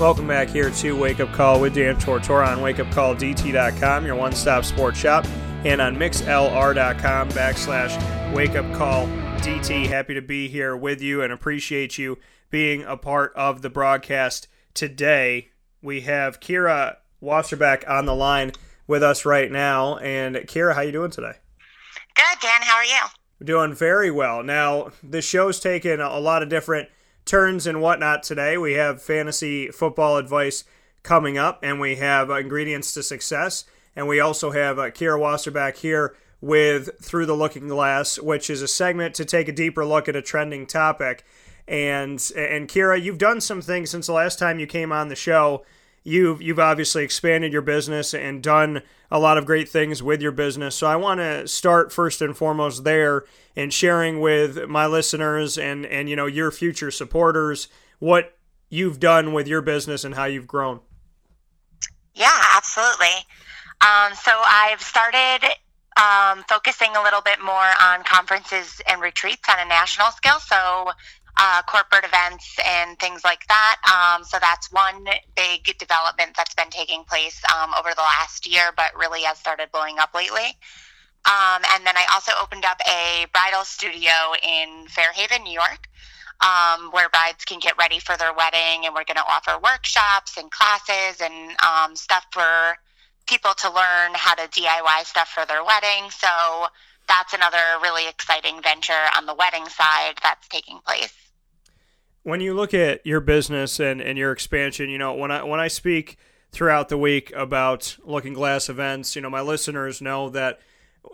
Welcome 0.00 0.28
back 0.28 0.48
here 0.48 0.70
to 0.70 0.98
Wake 0.98 1.20
Up 1.20 1.30
Call 1.34 1.60
with 1.60 1.74
Dan 1.74 1.94
Tortora 1.96 2.48
on 2.48 2.60
wakeupcalldt.com, 2.60 4.06
your 4.06 4.14
one 4.14 4.32
stop 4.32 4.64
sports 4.64 4.98
shop, 4.98 5.26
and 5.66 5.78
on 5.78 5.94
mixlr.com 5.94 7.28
backslash 7.28 8.34
wake 8.34 8.56
up 8.56 8.72
call 8.72 9.06
DT. 9.40 9.88
Happy 9.88 10.14
to 10.14 10.22
be 10.22 10.48
here 10.48 10.74
with 10.74 11.02
you 11.02 11.20
and 11.20 11.30
appreciate 11.30 11.98
you 11.98 12.16
being 12.48 12.82
a 12.84 12.96
part 12.96 13.34
of 13.36 13.60
the 13.60 13.68
broadcast 13.68 14.48
today. 14.72 15.50
We 15.82 16.00
have 16.00 16.40
Kira 16.40 16.96
Wasserbeck 17.22 17.86
on 17.86 18.06
the 18.06 18.14
line 18.14 18.52
with 18.86 19.02
us 19.02 19.26
right 19.26 19.52
now. 19.52 19.98
And 19.98 20.34
Kira, 20.34 20.72
how 20.72 20.80
are 20.80 20.84
you 20.84 20.92
doing 20.92 21.10
today? 21.10 21.34
Good, 22.14 22.40
Dan. 22.40 22.62
How 22.62 22.76
are 22.76 22.84
you? 22.86 23.44
Doing 23.44 23.74
very 23.74 24.10
well. 24.10 24.42
Now, 24.42 24.92
the 25.02 25.20
show's 25.20 25.60
taken 25.60 26.00
a 26.00 26.18
lot 26.18 26.42
of 26.42 26.48
different 26.48 26.88
turns 27.24 27.66
and 27.66 27.80
whatnot 27.80 28.22
today. 28.22 28.56
We 28.58 28.74
have 28.74 29.02
fantasy 29.02 29.68
football 29.68 30.16
advice 30.16 30.64
coming 31.02 31.38
up, 31.38 31.60
and 31.62 31.80
we 31.80 31.96
have 31.96 32.30
uh, 32.30 32.34
ingredients 32.34 32.92
to 32.94 33.02
success. 33.02 33.64
And 33.96 34.06
we 34.06 34.20
also 34.20 34.50
have 34.50 34.78
uh, 34.78 34.90
Kira 34.90 35.18
Wasserbeck 35.18 35.76
here 35.76 36.14
with 36.40 36.90
Through 37.02 37.26
the 37.26 37.34
Looking 37.34 37.68
Glass, 37.68 38.18
which 38.18 38.48
is 38.48 38.62
a 38.62 38.68
segment 38.68 39.14
to 39.16 39.24
take 39.24 39.48
a 39.48 39.52
deeper 39.52 39.84
look 39.84 40.08
at 40.08 40.16
a 40.16 40.22
trending 40.22 40.66
topic. 40.66 41.24
And 41.68 42.20
and 42.36 42.68
Kira, 42.68 43.00
you've 43.00 43.18
done 43.18 43.40
some 43.40 43.60
things 43.60 43.90
since 43.90 44.06
the 44.06 44.12
last 44.12 44.38
time 44.38 44.58
you 44.58 44.66
came 44.66 44.92
on 44.92 45.08
the 45.08 45.16
show. 45.16 45.64
You've 46.02 46.40
you've 46.40 46.58
obviously 46.58 47.04
expanded 47.04 47.52
your 47.52 47.62
business 47.62 48.14
and 48.14 48.42
done 48.42 48.82
a 49.10 49.18
lot 49.18 49.36
of 49.36 49.44
great 49.44 49.68
things 49.68 50.02
with 50.02 50.22
your 50.22 50.32
business. 50.32 50.74
So 50.74 50.86
I 50.86 50.96
want 50.96 51.20
to 51.20 51.46
start 51.46 51.92
first 51.92 52.22
and 52.22 52.36
foremost 52.36 52.84
there 52.84 53.24
and 53.54 53.72
sharing 53.72 54.20
with 54.20 54.68
my 54.68 54.86
listeners 54.86 55.58
and 55.58 55.84
and 55.84 56.08
you 56.08 56.16
know 56.16 56.26
your 56.26 56.50
future 56.50 56.90
supporters 56.90 57.68
what 57.98 58.36
you've 58.70 59.00
done 59.00 59.32
with 59.32 59.46
your 59.46 59.60
business 59.60 60.04
and 60.04 60.14
how 60.14 60.24
you've 60.24 60.46
grown. 60.46 60.80
Yeah, 62.14 62.42
absolutely. 62.56 63.26
Um, 63.80 64.14
so 64.14 64.30
I've 64.34 64.80
started 64.80 65.48
um, 65.96 66.44
focusing 66.48 66.94
a 66.96 67.02
little 67.02 67.20
bit 67.20 67.42
more 67.42 67.70
on 67.82 68.04
conferences 68.04 68.80
and 68.88 69.00
retreats 69.00 69.48
on 69.48 69.58
a 69.58 69.68
national 69.68 70.10
scale. 70.12 70.38
So 70.38 70.90
uh, 71.36 71.62
corporate 71.62 72.04
events 72.04 72.56
and 72.66 72.98
things 72.98 73.24
like 73.24 73.46
that. 73.48 73.76
Um, 73.86 74.24
so 74.24 74.38
that's 74.40 74.70
one 74.72 75.06
big 75.36 75.64
development 75.78 76.32
that's 76.36 76.54
been 76.54 76.70
taking 76.70 77.04
place 77.04 77.40
um, 77.54 77.72
over 77.78 77.90
the 77.94 78.02
last 78.02 78.50
year, 78.50 78.72
but 78.76 78.96
really 78.96 79.22
has 79.22 79.38
started 79.38 79.70
blowing 79.72 79.98
up 79.98 80.14
lately. 80.14 80.56
Um, 81.26 81.62
and 81.74 81.86
then 81.86 81.96
I 81.96 82.06
also 82.12 82.32
opened 82.40 82.64
up 82.64 82.80
a 82.88 83.26
bridal 83.32 83.64
studio 83.64 84.12
in 84.42 84.86
Fair 84.88 85.12
Haven, 85.12 85.42
New 85.44 85.52
York, 85.52 85.88
um, 86.40 86.90
where 86.92 87.08
brides 87.10 87.44
can 87.44 87.58
get 87.58 87.76
ready 87.78 87.98
for 87.98 88.16
their 88.16 88.32
wedding. 88.32 88.86
And 88.86 88.94
we're 88.94 89.04
going 89.04 89.18
to 89.18 89.28
offer 89.28 89.58
workshops 89.62 90.36
and 90.38 90.50
classes 90.50 91.20
and 91.20 91.54
um, 91.60 91.94
stuff 91.94 92.24
for 92.32 92.76
people 93.26 93.52
to 93.58 93.68
learn 93.68 94.12
how 94.14 94.34
to 94.34 94.48
DIY 94.48 95.04
stuff 95.04 95.28
for 95.28 95.44
their 95.46 95.62
wedding. 95.62 96.10
So 96.10 96.68
that's 97.10 97.34
another 97.34 97.58
really 97.82 98.08
exciting 98.08 98.62
venture 98.62 99.08
on 99.16 99.26
the 99.26 99.34
wedding 99.34 99.66
side 99.66 100.14
that's 100.22 100.46
taking 100.48 100.78
place. 100.86 101.12
When 102.22 102.40
you 102.40 102.54
look 102.54 102.72
at 102.72 103.04
your 103.04 103.20
business 103.20 103.80
and, 103.80 104.00
and 104.00 104.16
your 104.16 104.30
expansion, 104.30 104.88
you 104.88 104.98
know, 104.98 105.14
when 105.14 105.30
I 105.30 105.42
when 105.42 105.58
I 105.58 105.68
speak 105.68 106.16
throughout 106.52 106.88
the 106.88 106.98
week 106.98 107.32
about 107.34 107.96
looking 108.04 108.32
glass 108.32 108.68
events, 108.68 109.16
you 109.16 109.22
know, 109.22 109.30
my 109.30 109.40
listeners 109.40 110.00
know 110.00 110.28
that 110.30 110.60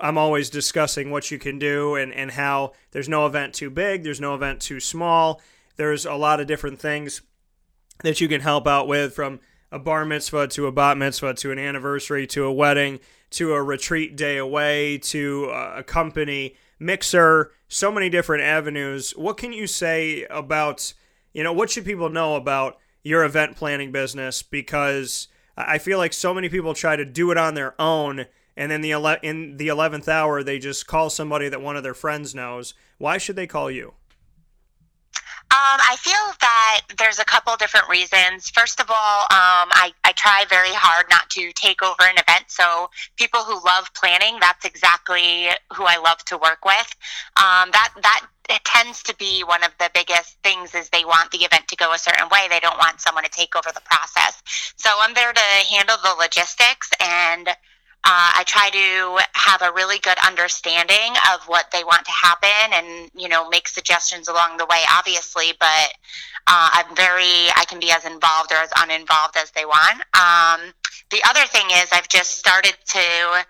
I'm 0.01 0.19
always 0.19 0.51
discussing 0.51 1.11
what 1.11 1.31
you 1.31 1.39
can 1.39 1.59
do 1.59 1.95
and, 1.95 2.13
and 2.13 2.31
how. 2.33 2.73
There's 2.91 3.09
no 3.09 3.25
event 3.27 3.55
too 3.55 3.71
big, 3.71 4.05
there's 4.05 4.21
no 4.21 4.35
event 4.35 4.61
too 4.61 4.81
small. 4.81 5.41
There's 5.77 6.05
a 6.05 6.15
lot 6.15 6.41
of 6.41 6.47
different 6.47 6.79
things 6.79 7.23
that 8.03 8.21
you 8.21 8.29
can 8.29 8.41
help 8.43 8.67
out 8.67 8.89
with 8.89 9.15
from 9.15 9.41
a 9.73 9.79
bar 9.79 10.05
mitzvah 10.05 10.49
to 10.49 10.67
a 10.67 10.73
bat 10.73 10.99
mitzvah 10.99 11.35
to 11.35 11.53
an 11.53 11.59
anniversary 11.59 12.27
to 12.29 12.45
a 12.45 12.53
wedding 12.53 13.01
to 13.31 13.53
a 13.53 13.63
retreat 13.63 14.17
day 14.17 14.37
away 14.37 14.99
to 14.99 15.51
a 15.51 15.83
company 15.83 16.55
mixer, 16.79 17.53
so 17.69 17.91
many 17.91 18.09
different 18.09 18.45
avenues. 18.45 19.11
What 19.13 19.37
can 19.37 19.53
you 19.53 19.67
say 19.67 20.25
about, 20.25 20.93
you 21.33 21.43
know, 21.43 21.53
what 21.53 21.71
should 21.71 21.85
people 21.85 22.09
know 22.09 22.37
about 22.37 22.79
your 23.03 23.25
event 23.25 23.57
planning 23.57 23.93
business? 23.93 24.43
Because 24.43 25.29
I 25.57 25.79
feel 25.79 25.99
like 25.99 26.13
so 26.13 26.35
many 26.35 26.49
people 26.49 26.75
try 26.75 26.97
to 26.97 27.05
do 27.05 27.31
it 27.31 27.39
on 27.39 27.55
their 27.55 27.75
own, 27.81 28.27
and 28.57 28.71
then 28.71 28.81
the 28.81 28.93
ele- 28.93 29.19
in 29.23 29.57
the 29.57 29.69
eleventh 29.69 30.09
hour 30.09 30.43
they 30.43 30.59
just 30.59 30.87
call 30.87 31.11
somebody 31.11 31.49
that 31.49 31.63
one 31.63 31.77
of 31.77 31.83
their 31.83 31.95
friends 31.95 32.35
knows. 32.35 32.75
Why 32.99 33.19
should 33.19 33.37
they 33.37 33.47
call 33.47 33.71
you? 33.71 33.95
Um, 35.49 35.79
I 35.79 35.97
feel 36.01 36.35
that 36.41 36.81
there's 36.99 37.21
a 37.21 37.25
couple 37.25 37.57
different 37.57 37.89
reasons. 37.89 38.51
First 38.51 38.81
of 38.81 38.91
all, 38.91 39.23
um, 39.31 39.71
I, 39.71 39.93
I 40.03 40.13
try 40.13 40.45
very 40.51 40.75
hard 40.75 41.07
not 41.09 41.31
to 41.31 41.53
take 41.53 41.83
over 41.83 42.03
an 42.03 42.19
event. 42.19 42.47
So 42.49 42.91
people 43.17 43.41
who 43.41 43.65
love 43.65 43.89
planning, 43.95 44.39
that's 44.41 44.65
exactly 44.65 45.47
who 45.73 45.85
I 45.85 45.99
love 45.99 46.19
to 46.27 46.37
work 46.37 46.65
with. 46.65 46.91
Um, 47.37 47.71
that 47.71 47.91
that 48.03 48.27
it 48.51 48.65
tends 48.65 49.05
to 49.05 49.15
be 49.17 49.45
one 49.45 49.63
of 49.63 49.71
the 49.79 49.89
biggest 49.95 50.37
things 50.43 50.75
is 50.75 50.89
they 50.91 51.05
want 51.05 51.31
the 51.31 51.39
event 51.39 51.69
to 51.69 51.77
go 51.77 51.93
a 51.93 51.99
certain 51.99 52.29
way. 52.29 52.47
They 52.51 52.61
don't 52.61 52.79
want 52.79 53.01
someone 53.01 53.25
to 53.25 53.31
take 53.31 53.55
over 53.55 53.71
the 53.73 53.83
process. 53.85 54.43
So 54.77 54.91
I'm 55.01 55.15
there 55.15 55.33
to 55.33 55.49
handle 55.71 55.97
the 56.03 56.15
logistics 56.19 56.91
and 57.01 57.49
uh, 58.09 58.31
I 58.39 58.45
try 58.47 58.71
to 58.71 59.19
have 59.33 59.63
a 59.63 59.75
really 59.75 59.99
good 59.99 60.17
understanding 60.25 61.19
of 61.35 61.43
what 61.49 61.73
they 61.73 61.83
want 61.83 62.05
to 62.05 62.13
happen 62.13 62.73
and, 62.73 63.11
you 63.17 63.29
know, 63.29 63.49
make 63.49 63.67
suggestions 63.67 64.29
along 64.29 64.59
the 64.59 64.67
way, 64.67 64.79
obviously, 64.89 65.55
but 65.59 65.89
uh, 66.47 66.71
I'm 66.73 66.95
very, 66.95 67.51
I 67.57 67.65
can 67.69 67.81
be 67.81 67.91
as 67.91 68.07
involved 68.07 68.53
or 68.53 68.59
as 68.59 68.71
uninvolved 68.79 69.37
as 69.37 69.51
they 69.51 69.65
want. 69.65 69.99
Um, 70.15 70.73
the 71.11 71.21
other 71.29 71.45
thing 71.49 71.67
is, 71.73 71.89
I've 71.91 72.09
just 72.09 72.39
started 72.39 72.77
to, 72.95 73.45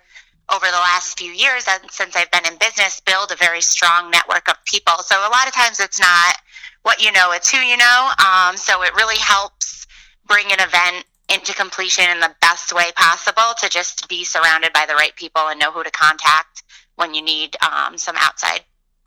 over 0.51 0.65
the 0.65 0.81
last 0.81 1.19
few 1.19 1.33
years, 1.33 1.67
and 1.69 1.91
since 1.91 2.17
I've 2.17 2.31
been 2.31 2.51
in 2.51 2.57
business, 2.57 2.99
build 3.01 3.33
a 3.33 3.37
very 3.37 3.61
strong 3.61 4.11
network 4.11 4.49
of 4.49 4.57
people. 4.65 4.95
So 5.01 5.19
a 5.19 5.29
lot 5.29 5.47
of 5.47 5.53
times 5.53 5.81
it's 5.81 6.01
not 6.01 6.35
what 6.81 7.05
you 7.05 7.13
know, 7.13 7.33
it's 7.33 7.51
who 7.51 7.59
you 7.59 7.77
know. 7.77 8.11
Um, 8.25 8.57
so 8.57 8.83
it 8.85 8.95
really 8.97 9.19
helps 9.19 9.87
bring 10.27 10.47
an 10.47 10.61
event 10.61 11.05
into 11.33 11.53
completion 11.55 12.05
in 12.11 12.21
the 12.21 12.35
best 12.41 12.73
way 12.73 12.93
possible 12.97 13.55
to 13.61 13.69
just 13.69 14.09
be 14.09 14.25
surrounded 14.25 14.73
by 14.73 14.87
the 14.87 14.95
right 14.95 15.15
people 15.17 15.43
and 15.49 15.59
know 15.59 15.73
who 15.73 15.83
to 15.83 15.91
contact 15.91 16.63
when 16.95 17.15
you 17.15 17.23
need 17.23 17.57
um, 17.63 17.99
some 17.99 18.17
outside 18.19 18.61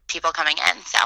people 0.08 0.32
coming 0.32 0.58
in. 0.58 0.82
So. 0.84 1.00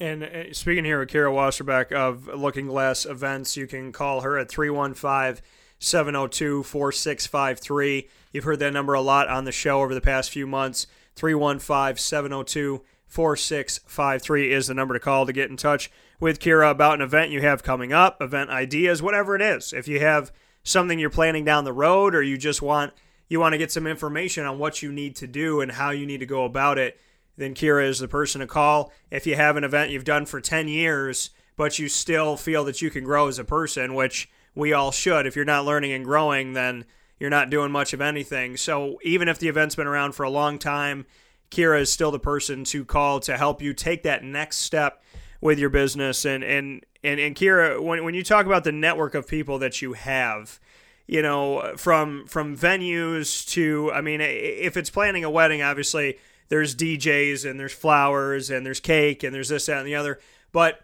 And 0.00 0.24
uh, 0.24 0.52
speaking 0.52 0.84
here 0.84 0.98
with 0.98 1.08
Kara 1.08 1.30
Wasserbeck 1.30 1.92
of 1.92 2.26
Looking 2.26 2.66
Glass 2.66 3.06
Events, 3.06 3.56
you 3.56 3.66
can 3.66 3.92
call 3.92 4.22
her 4.22 4.36
at 4.36 4.48
315 4.48 5.42
702 5.78 6.62
4653. 6.64 8.08
You've 8.32 8.44
heard 8.44 8.58
that 8.58 8.72
number 8.72 8.94
a 8.94 9.00
lot 9.00 9.28
on 9.28 9.44
the 9.44 9.52
show 9.52 9.82
over 9.82 9.94
the 9.94 10.00
past 10.00 10.30
few 10.30 10.46
months. 10.46 10.86
315 11.14 11.96
702 11.96 12.82
4653 13.06 14.52
is 14.52 14.66
the 14.66 14.74
number 14.74 14.94
to 14.94 15.00
call 15.00 15.26
to 15.26 15.32
get 15.32 15.48
in 15.48 15.56
touch 15.56 15.90
with 16.20 16.40
Kira 16.40 16.70
about 16.70 16.94
an 16.94 17.00
event 17.02 17.30
you 17.30 17.40
have 17.40 17.62
coming 17.62 17.92
up, 17.92 18.20
event 18.20 18.50
ideas, 18.50 19.02
whatever 19.02 19.34
it 19.36 19.42
is. 19.42 19.72
If 19.72 19.88
you 19.88 20.00
have 20.00 20.32
something 20.62 20.98
you're 20.98 21.10
planning 21.10 21.44
down 21.44 21.64
the 21.64 21.72
road 21.72 22.14
or 22.14 22.22
you 22.22 22.38
just 22.38 22.62
want 22.62 22.92
you 23.28 23.40
want 23.40 23.52
to 23.52 23.58
get 23.58 23.72
some 23.72 23.86
information 23.86 24.44
on 24.44 24.58
what 24.58 24.82
you 24.82 24.92
need 24.92 25.16
to 25.16 25.26
do 25.26 25.60
and 25.60 25.72
how 25.72 25.90
you 25.90 26.06
need 26.06 26.20
to 26.20 26.26
go 26.26 26.44
about 26.44 26.78
it, 26.78 27.00
then 27.36 27.54
Kira 27.54 27.88
is 27.88 27.98
the 27.98 28.08
person 28.08 28.40
to 28.40 28.46
call. 28.46 28.92
If 29.10 29.26
you 29.26 29.34
have 29.34 29.56
an 29.56 29.64
event 29.64 29.90
you've 29.90 30.04
done 30.04 30.26
for 30.26 30.40
10 30.40 30.68
years, 30.68 31.30
but 31.56 31.78
you 31.78 31.88
still 31.88 32.36
feel 32.36 32.64
that 32.64 32.82
you 32.82 32.90
can 32.90 33.02
grow 33.02 33.28
as 33.28 33.38
a 33.38 33.44
person, 33.44 33.94
which 33.94 34.28
we 34.54 34.72
all 34.72 34.90
should. 34.92 35.26
If 35.26 35.36
you're 35.36 35.44
not 35.44 35.64
learning 35.64 35.92
and 35.92 36.04
growing, 36.04 36.52
then 36.52 36.84
you're 37.18 37.30
not 37.30 37.50
doing 37.50 37.72
much 37.72 37.92
of 37.92 38.00
anything. 38.00 38.56
So 38.56 38.98
even 39.02 39.28
if 39.28 39.38
the 39.38 39.48
event's 39.48 39.74
been 39.74 39.86
around 39.86 40.12
for 40.12 40.24
a 40.24 40.30
long 40.30 40.58
time, 40.58 41.06
Kira 41.50 41.80
is 41.80 41.92
still 41.92 42.10
the 42.10 42.18
person 42.18 42.64
to 42.64 42.84
call 42.84 43.20
to 43.20 43.36
help 43.36 43.62
you 43.62 43.72
take 43.72 44.02
that 44.02 44.24
next 44.24 44.58
step 44.58 45.02
with 45.44 45.58
your 45.58 45.70
business. 45.70 46.24
And 46.24 46.42
and 46.42 46.84
and, 47.04 47.20
and 47.20 47.36
Kira, 47.36 47.80
when 47.80 48.02
when 48.02 48.14
you 48.14 48.24
talk 48.24 48.46
about 48.46 48.64
the 48.64 48.72
network 48.72 49.14
of 49.14 49.28
people 49.28 49.60
that 49.60 49.80
you 49.80 49.92
have, 49.92 50.58
you 51.06 51.22
know, 51.22 51.74
from 51.76 52.26
from 52.26 52.56
venues 52.56 53.46
to, 53.50 53.92
I 53.92 54.00
mean, 54.00 54.20
if 54.20 54.76
it's 54.76 54.90
planning 54.90 55.22
a 55.22 55.30
wedding, 55.30 55.62
obviously 55.62 56.18
there's 56.48 56.74
DJs 56.74 57.48
and 57.48 57.60
there's 57.60 57.74
flowers 57.74 58.50
and 58.50 58.66
there's 58.66 58.80
cake 58.80 59.22
and 59.22 59.32
there's 59.32 59.50
this 59.50 59.66
that 59.66 59.78
and 59.78 59.86
the 59.86 59.94
other, 59.94 60.18
but 60.50 60.80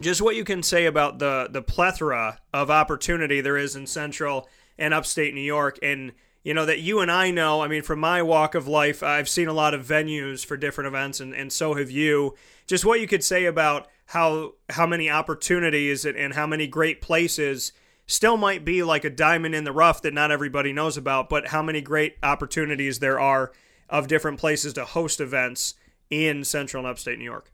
just 0.00 0.22
what 0.22 0.36
you 0.36 0.44
can 0.44 0.62
say 0.62 0.86
about 0.86 1.18
the 1.18 1.48
the 1.50 1.60
plethora 1.60 2.38
of 2.54 2.70
opportunity 2.70 3.40
there 3.40 3.58
is 3.58 3.74
in 3.74 3.86
central 3.86 4.48
and 4.78 4.94
upstate 4.94 5.34
New 5.34 5.40
York 5.40 5.78
and 5.82 6.12
you 6.42 6.54
know, 6.54 6.64
that 6.66 6.80
you 6.80 7.00
and 7.00 7.10
I 7.10 7.30
know. 7.30 7.60
I 7.60 7.68
mean, 7.68 7.82
from 7.82 8.00
my 8.00 8.22
walk 8.22 8.54
of 8.54 8.66
life, 8.66 9.02
I've 9.02 9.28
seen 9.28 9.48
a 9.48 9.52
lot 9.52 9.74
of 9.74 9.86
venues 9.86 10.44
for 10.44 10.56
different 10.56 10.88
events, 10.88 11.20
and, 11.20 11.34
and 11.34 11.52
so 11.52 11.74
have 11.74 11.90
you. 11.90 12.34
Just 12.66 12.84
what 12.84 13.00
you 13.00 13.06
could 13.06 13.24
say 13.24 13.44
about 13.44 13.88
how 14.06 14.54
how 14.70 14.86
many 14.86 15.10
opportunities 15.10 16.04
and, 16.04 16.16
and 16.16 16.34
how 16.34 16.46
many 16.46 16.66
great 16.66 17.00
places 17.00 17.72
still 18.06 18.36
might 18.36 18.64
be 18.64 18.82
like 18.82 19.04
a 19.04 19.10
diamond 19.10 19.54
in 19.54 19.64
the 19.64 19.72
rough 19.72 20.02
that 20.02 20.14
not 20.14 20.32
everybody 20.32 20.72
knows 20.72 20.96
about, 20.96 21.28
but 21.28 21.48
how 21.48 21.62
many 21.62 21.80
great 21.80 22.16
opportunities 22.22 22.98
there 22.98 23.20
are 23.20 23.52
of 23.88 24.08
different 24.08 24.38
places 24.38 24.72
to 24.72 24.84
host 24.84 25.20
events 25.20 25.74
in 26.10 26.42
central 26.42 26.84
and 26.84 26.90
upstate 26.90 27.18
New 27.18 27.24
York. 27.24 27.52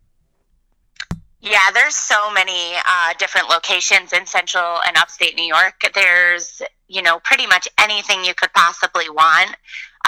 Yeah, 1.40 1.70
there's 1.74 1.94
so 1.94 2.30
many 2.32 2.74
uh, 2.86 3.12
different 3.18 3.48
locations 3.48 4.12
in 4.12 4.26
central 4.26 4.80
and 4.86 4.96
upstate 4.96 5.36
New 5.36 5.44
York. 5.44 5.74
There's, 5.94 6.62
you 6.88 7.02
know, 7.02 7.20
pretty 7.20 7.46
much 7.46 7.68
anything 7.78 8.24
you 8.24 8.34
could 8.34 8.52
possibly 8.54 9.10
want. 9.10 9.54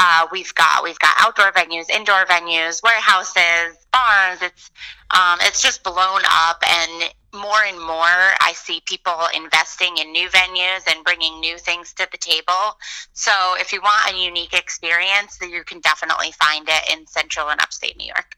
Uh, 0.01 0.27
we've 0.33 0.55
got 0.55 0.83
we've 0.83 0.99
got 0.99 1.15
outdoor 1.19 1.53
venues, 1.53 1.91
indoor 1.91 2.25
venues, 2.25 2.83
warehouses, 2.83 3.77
barns. 3.93 4.41
It's 4.43 4.71
um, 5.11 5.39
it's 5.43 5.61
just 5.61 5.83
blown 5.83 6.23
up, 6.31 6.63
and 6.67 7.13
more 7.35 7.63
and 7.67 7.79
more 7.79 8.35
I 8.41 8.53
see 8.55 8.81
people 8.87 9.19
investing 9.35 9.99
in 9.99 10.13
new 10.13 10.29
venues 10.29 10.87
and 10.89 11.05
bringing 11.05 11.41
new 11.41 11.59
things 11.59 11.93
to 11.95 12.09
the 12.11 12.19
table. 12.19 12.79
So 13.13 13.33
if 13.59 13.73
you 13.73 13.81
want 13.83 14.15
a 14.15 14.17
unique 14.17 14.55
experience, 14.55 15.39
you 15.43 15.63
can 15.65 15.81
definitely 15.81 16.33
find 16.33 16.67
it 16.69 16.93
in 16.93 17.07
central 17.07 17.51
and 17.51 17.61
upstate 17.61 17.97
New 17.99 18.07
York. 18.07 18.38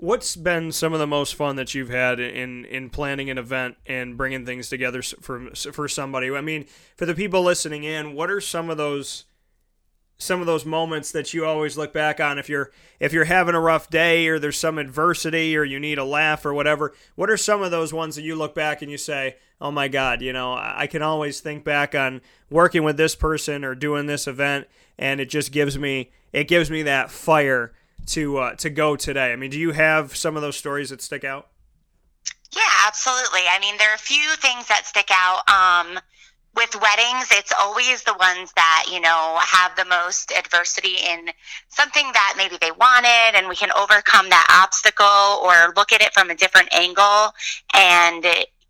What's 0.00 0.36
been 0.36 0.70
some 0.70 0.92
of 0.92 1.00
the 1.00 1.08
most 1.08 1.34
fun 1.34 1.56
that 1.56 1.74
you've 1.74 1.88
had 1.90 2.20
in 2.20 2.64
in 2.66 2.88
planning 2.88 3.30
an 3.30 3.38
event 3.38 3.78
and 3.84 4.16
bringing 4.16 4.46
things 4.46 4.68
together 4.68 5.02
for 5.02 5.50
for 5.54 5.88
somebody? 5.88 6.30
I 6.30 6.40
mean, 6.40 6.66
for 6.96 7.04
the 7.04 7.14
people 7.14 7.42
listening 7.42 7.82
in, 7.82 8.14
what 8.14 8.30
are 8.30 8.40
some 8.40 8.70
of 8.70 8.76
those 8.76 9.24
some 10.16 10.40
of 10.40 10.46
those 10.46 10.64
moments 10.64 11.10
that 11.10 11.34
you 11.34 11.44
always 11.44 11.76
look 11.76 11.92
back 11.92 12.20
on 12.20 12.38
if 12.38 12.48
you're 12.48 12.70
if 13.00 13.12
you're 13.12 13.24
having 13.24 13.56
a 13.56 13.60
rough 13.60 13.90
day 13.90 14.28
or 14.28 14.38
there's 14.38 14.56
some 14.56 14.78
adversity 14.78 15.56
or 15.56 15.64
you 15.64 15.80
need 15.80 15.98
a 15.98 16.04
laugh 16.04 16.46
or 16.46 16.54
whatever? 16.54 16.94
What 17.16 17.28
are 17.28 17.36
some 17.36 17.60
of 17.60 17.72
those 17.72 17.92
ones 17.92 18.14
that 18.14 18.22
you 18.22 18.36
look 18.36 18.54
back 18.54 18.82
and 18.82 18.90
you 18.92 18.98
say, 18.98 19.34
"Oh 19.60 19.72
my 19.72 19.88
god, 19.88 20.22
you 20.22 20.32
know, 20.32 20.54
I 20.54 20.86
can 20.86 21.02
always 21.02 21.40
think 21.40 21.64
back 21.64 21.96
on 21.96 22.20
working 22.50 22.84
with 22.84 22.98
this 22.98 23.16
person 23.16 23.64
or 23.64 23.74
doing 23.74 24.06
this 24.06 24.28
event 24.28 24.68
and 24.96 25.20
it 25.20 25.28
just 25.28 25.50
gives 25.50 25.76
me 25.76 26.12
it 26.32 26.46
gives 26.46 26.70
me 26.70 26.84
that 26.84 27.10
fire 27.10 27.72
to 28.06 28.38
uh, 28.38 28.54
to 28.56 28.70
go 28.70 28.96
today. 28.96 29.32
I 29.32 29.36
mean, 29.36 29.50
do 29.50 29.58
you 29.58 29.72
have 29.72 30.16
some 30.16 30.36
of 30.36 30.42
those 30.42 30.56
stories 30.56 30.90
that 30.90 31.02
stick 31.02 31.24
out? 31.24 31.48
Yeah, 32.54 32.62
absolutely. 32.86 33.42
I 33.48 33.58
mean, 33.60 33.76
there 33.78 33.90
are 33.90 33.94
a 33.94 33.98
few 33.98 34.34
things 34.36 34.68
that 34.68 34.86
stick 34.86 35.10
out. 35.10 35.48
Um, 35.48 36.00
with 36.56 36.74
weddings, 36.80 37.28
it's 37.30 37.52
always 37.56 38.02
the 38.02 38.14
ones 38.14 38.52
that, 38.56 38.86
you 38.90 39.00
know, 39.00 39.38
have 39.40 39.76
the 39.76 39.84
most 39.84 40.32
adversity 40.32 40.96
in 41.06 41.28
something 41.68 42.10
that 42.12 42.34
maybe 42.36 42.56
they 42.60 42.72
wanted 42.72 43.36
and 43.36 43.48
we 43.48 43.54
can 43.54 43.70
overcome 43.72 44.28
that 44.30 44.64
obstacle 44.64 45.06
or 45.06 45.72
look 45.76 45.92
at 45.92 46.00
it 46.00 46.12
from 46.12 46.30
a 46.30 46.34
different 46.34 46.74
angle 46.74 47.32
and 47.74 48.26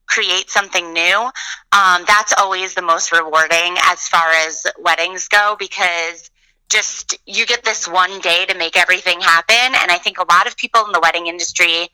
create 0.07 0.51
something 0.51 0.93
new. 0.93 1.31
Um, 1.73 2.05
that's 2.07 2.35
always 2.37 2.75
the 2.75 2.83
most 2.83 3.13
rewarding 3.13 3.77
as 3.85 4.07
far 4.09 4.33
as 4.33 4.67
weddings 4.79 5.29
go 5.29 5.57
because 5.59 6.31
just 6.69 7.19
you 7.27 7.47
get 7.47 7.65
this 7.65 7.89
one 7.89 8.21
day 8.21 8.45
to 8.47 8.57
make 8.57 8.77
everything 8.77 9.21
happen 9.21 9.55
and 9.55 9.91
i 9.91 9.99
think 9.99 10.19
a 10.19 10.33
lot 10.33 10.47
of 10.47 10.57
people 10.57 10.85
in 10.85 10.93
the 10.93 11.01
wedding 11.01 11.27
industry 11.27 11.89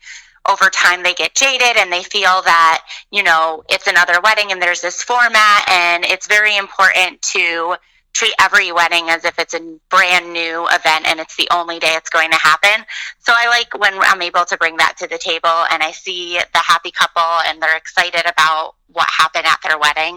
over 0.47 0.69
time 0.69 1.03
they 1.03 1.13
get 1.13 1.33
jaded 1.33 1.77
and 1.77 1.91
they 1.91 2.03
feel 2.03 2.41
that 2.43 2.85
you 3.11 3.23
know 3.23 3.63
it's 3.69 3.87
another 3.87 4.19
wedding 4.23 4.51
and 4.51 4.61
there's 4.61 4.81
this 4.81 5.01
format 5.01 5.67
and 5.69 6.05
it's 6.05 6.27
very 6.27 6.57
important 6.57 7.21
to 7.21 7.75
treat 8.15 8.33
every 8.39 8.71
wedding 8.71 9.09
as 9.09 9.25
if 9.25 9.37
it's 9.37 9.53
a 9.53 9.77
brand 9.89 10.31
new 10.31 10.65
event 10.71 11.05
and 11.05 11.19
it's 11.19 11.35
the 11.35 11.47
only 11.51 11.79
day 11.79 11.93
it's 11.95 12.09
going 12.09 12.31
to 12.31 12.37
happen. 12.37 12.85
So 13.19 13.33
I 13.35 13.49
like 13.49 13.77
when 13.77 13.93
I'm 14.01 14.21
able 14.21 14.45
to 14.45 14.57
bring 14.57 14.77
that 14.77 14.95
to 14.99 15.07
the 15.07 15.17
table 15.17 15.65
and 15.69 15.83
I 15.83 15.91
see 15.91 16.39
the 16.53 16.59
happy 16.59 16.91
couple 16.91 17.21
and 17.45 17.61
they're 17.61 17.75
excited 17.75 18.23
about 18.25 18.75
what 18.93 19.07
happened 19.09 19.45
at 19.45 19.59
their 19.61 19.77
wedding. 19.77 20.13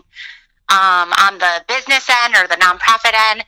Um, 0.70 1.12
on 1.18 1.38
the 1.38 1.64
business 1.66 2.08
end 2.24 2.36
or 2.36 2.46
the 2.46 2.54
nonprofit 2.54 3.14
end, 3.32 3.44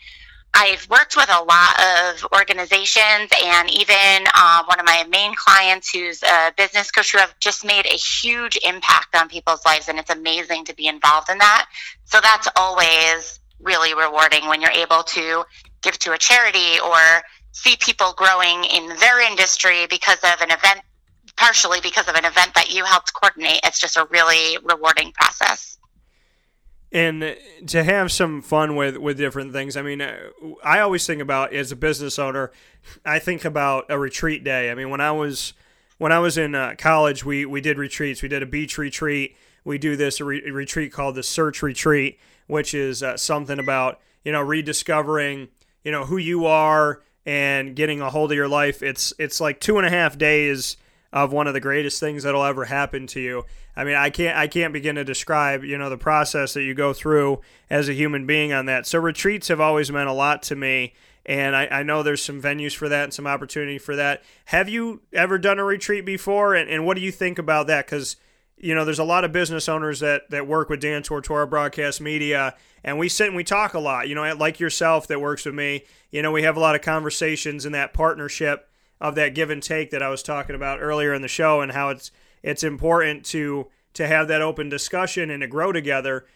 I've 0.53 0.89
worked 0.91 1.17
with 1.17 1.29
a 1.31 1.45
lot 1.45 1.81
of 1.81 2.27
organizations 2.35 3.31
and 3.43 3.71
even 3.71 4.27
um, 4.37 4.67
one 4.67 4.81
of 4.81 4.87
my 4.87 5.05
main 5.09 5.35
clients 5.35 5.91
who's 5.91 6.23
a 6.23 6.53
business 6.57 6.91
coach 6.91 7.13
who 7.13 7.19
have 7.19 7.39
just 7.39 7.65
made 7.65 7.87
a 7.87 7.97
huge 7.97 8.59
impact 8.67 9.15
on 9.15 9.29
people's 9.29 9.65
lives 9.65 9.89
and 9.89 9.99
it's 9.99 10.11
amazing 10.11 10.65
to 10.65 10.75
be 10.75 10.89
involved 10.89 11.31
in 11.31 11.39
that. 11.39 11.69
So 12.05 12.21
that's 12.21 12.49
always 12.57 13.39
really 13.61 13.95
rewarding 13.95 14.49
when 14.49 14.61
you're 14.61 14.71
able 14.73 15.03
to 15.05 15.45
give 15.83 15.99
to 16.01 16.13
a 16.13 16.19
charity 16.19 16.81
or 16.85 16.99
see 17.53 17.77
people 17.77 18.13
growing 18.17 18.65
in 18.65 18.89
their 18.99 19.21
industry 19.21 19.87
because 19.89 20.19
of 20.19 20.41
an 20.41 20.51
event 20.51 20.81
partially 21.37 21.81
because 21.81 22.09
of 22.09 22.17
an 22.17 22.25
event 22.25 22.53
that 22.55 22.75
you 22.75 22.85
helped 22.85 23.15
coordinate. 23.15 23.61
It's 23.65 23.79
just 23.79 23.97
a 23.97 24.07
really 24.11 24.59
rewarding 24.65 25.13
process 25.13 25.79
and 26.93 27.37
to 27.69 27.85
have 27.85 28.11
some 28.11 28.43
fun 28.43 28.75
with 28.77 28.97
with 28.97 29.17
different 29.17 29.53
things. 29.53 29.77
I 29.77 29.83
mean, 29.83 30.03
I 30.65 30.81
always 30.81 31.07
think 31.07 31.23
about 31.23 31.53
as 31.53 31.71
a 31.71 31.77
business 31.77 32.19
owner, 32.19 32.51
I 33.05 33.19
think 33.19 33.45
about 33.45 33.87
a 33.89 33.99
retreat 33.99 34.43
day. 34.43 34.71
I 34.71 34.75
mean, 34.75 34.91
when 34.91 35.01
I 35.01 35.13
was 35.13 35.53
when 35.99 36.13
I 36.13 36.19
was 36.19 36.37
in 36.37 36.55
uh, 36.55 36.75
college, 36.79 37.25
we 37.25 37.45
we 37.47 37.61
did 37.61 37.79
retreats. 37.79 38.23
We 38.23 38.29
did 38.29 38.43
a 38.43 38.47
beach 38.47 38.77
retreat. 38.79 39.37
We 39.65 39.79
do 39.79 39.97
this 39.97 40.21
re- 40.21 40.51
retreat 40.51 40.93
called 40.93 41.15
the 41.15 41.23
Search 41.23 41.63
Retreat, 41.63 42.19
which 42.47 42.75
is 42.75 43.03
uh, 43.03 43.17
something 43.17 43.59
about 43.59 44.01
you 44.25 44.33
know 44.33 44.43
rediscovering 44.43 45.49
you 45.85 45.93
know 45.93 46.05
who 46.05 46.17
you 46.17 46.47
are 46.47 47.03
and 47.27 47.77
getting 47.77 48.01
a 48.01 48.11
hold 48.11 48.33
of 48.33 48.37
your 48.37 48.49
life. 48.49 48.83
It's 48.83 49.13
it's 49.19 49.41
like 49.41 49.61
two 49.61 49.79
and 49.79 49.87
a 49.87 49.91
half 49.91 50.19
days 50.19 50.77
of 51.13 51.33
one 51.33 51.47
of 51.47 51.55
the 51.55 51.61
greatest 51.61 51.99
things 51.99 52.23
that'll 52.23 52.45
ever 52.45 52.67
happen 52.67 53.07
to 53.09 53.21
you. 53.21 53.45
I 53.75 53.85
mean, 53.85 53.97
I 53.97 54.11
can't 54.11 54.37
I 54.37 54.47
can't 54.47 54.73
begin 54.73 54.95
to 54.97 55.05
describe, 55.05 55.65
you 55.65 55.77
know, 55.77 55.91
the 55.91 55.99
process 55.99 56.55
that 56.55 56.63
you 56.63 56.75
go 56.75 56.93
through 56.93 57.41
as 57.69 57.89
a 57.89 57.95
human 57.95 58.27
being 58.27 58.53
on 58.53 58.67
that. 58.67 58.87
So 58.87 58.99
retreats 58.99 59.49
have 59.49 59.61
always 59.61 59.91
meant 59.91 60.09
a 60.09 60.13
lot 60.13 60.43
to 60.45 60.57
me. 60.57 60.95
And 61.27 61.55
I, 61.55 61.67
I 61.67 61.83
know 61.83 62.03
there's 62.03 62.23
some 62.23 62.41
venues 62.41 62.75
for 62.75 62.89
that 62.89 63.05
and 63.05 63.15
some 63.15 63.27
opportunity 63.27 63.79
for 63.79 63.95
that. 63.97 64.23
Have 64.47 64.69
you 64.69 65.03
ever 65.13 65.39
done 65.39 65.59
a 65.59 65.65
retreat 65.65 66.07
before? 66.07 66.55
And, 66.55 66.71
and 66.71 66.87
what 66.87 66.97
do 66.97 67.03
you 67.03 67.13
think 67.13 67.39
about 67.39 67.67
that? 67.67 67.87
Because, 67.87 68.17
you 68.57 68.75
know, 68.75 68.85
there's 68.85 68.99
a 68.99 69.05
lot 69.05 69.25
of 69.25 69.31
business 69.31 69.69
owners 69.69 70.01
that, 70.01 70.31
that 70.31 70.47
work 70.47 70.71
with 70.71 70.81
Dan 70.81 71.03
Tortora 71.03 71.49
Broadcast 71.49 72.01
Media, 72.01 72.57
and 72.83 72.99
we 72.99 73.11
sit 73.11 73.27
and 73.27 73.37
we 73.37 73.45
talk 73.45 73.75
a 73.75 73.79
lot, 73.79 74.09
you 74.09 74.15
know, 74.15 74.35
like 74.35 74.59
yourself 74.59 75.07
that 75.09 75.21
works 75.21 75.45
with 75.45 75.55
me. 75.55 75.85
You 76.11 76.23
know, 76.23 76.33
we 76.33 76.43
have 76.43 76.57
a 76.57 76.61
lot 76.61 76.75
of 76.75 76.81
conversations 76.81 77.67
in 77.67 77.73
that 77.73 77.93
partnership 77.93 78.70
of 79.01 79.15
that 79.15 79.35
give 79.35 79.51
and 79.51 79.63
take 79.63 79.91
that 79.91 80.03
I 80.03 80.09
was 80.09 80.23
talking 80.23 80.55
about 80.55 80.81
earlier 80.81 81.15
in 81.15 81.23
the 81.23 81.29
show 81.29 81.61
and 81.61 81.73
how 81.73 81.89
it's 81.89 82.11
it's 82.43 82.63
important 82.63 83.25
to 83.27 83.69
to 83.95 84.07
have 84.07 84.29
that 84.29 84.43
open 84.43 84.69
discussion 84.69 85.31
and 85.31 85.41
to 85.41 85.47
grow 85.47 85.73
together. 85.73 86.27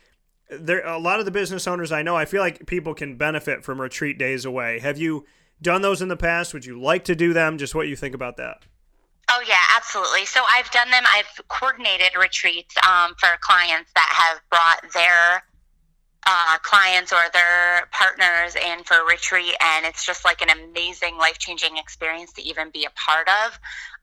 There 0.50 0.84
a 0.84 0.98
lot 0.98 1.18
of 1.18 1.24
the 1.24 1.30
business 1.30 1.66
owners 1.66 1.92
I 1.92 2.02
know, 2.02 2.16
I 2.16 2.24
feel 2.24 2.40
like 2.40 2.66
people 2.66 2.94
can 2.94 3.16
benefit 3.16 3.64
from 3.64 3.80
retreat 3.80 4.18
days 4.18 4.44
away. 4.44 4.78
Have 4.80 4.98
you 4.98 5.26
done 5.62 5.82
those 5.82 6.02
in 6.02 6.08
the 6.08 6.16
past? 6.16 6.52
Would 6.54 6.66
you 6.66 6.80
like 6.80 7.04
to 7.04 7.14
do 7.14 7.32
them? 7.32 7.58
Just 7.58 7.74
what 7.74 7.88
you 7.88 7.96
think 7.96 8.14
about 8.14 8.36
that? 8.38 8.64
Oh 9.30 9.42
yeah, 9.48 9.62
absolutely. 9.74 10.26
So 10.26 10.42
I've 10.52 10.70
done 10.70 10.90
them. 10.90 11.04
I've 11.06 11.48
coordinated 11.48 12.12
retreats 12.18 12.74
um, 12.86 13.14
for 13.18 13.28
clients 13.40 13.90
that 13.94 14.08
have 14.10 14.40
brought 14.50 14.92
their 14.92 15.44
uh, 16.26 16.58
clients 16.62 17.12
or 17.12 17.22
their 17.32 17.86
partners 17.90 18.56
in 18.56 18.84
for 18.84 19.04
retreat, 19.06 19.54
and 19.60 19.86
it's 19.86 20.04
just 20.04 20.24
like 20.24 20.42
an 20.42 20.50
amazing, 20.50 21.18
life 21.18 21.38
changing 21.38 21.76
experience 21.76 22.32
to 22.34 22.42
even 22.42 22.70
be 22.70 22.84
a 22.84 22.90
part 22.90 23.28
of. 23.28 23.52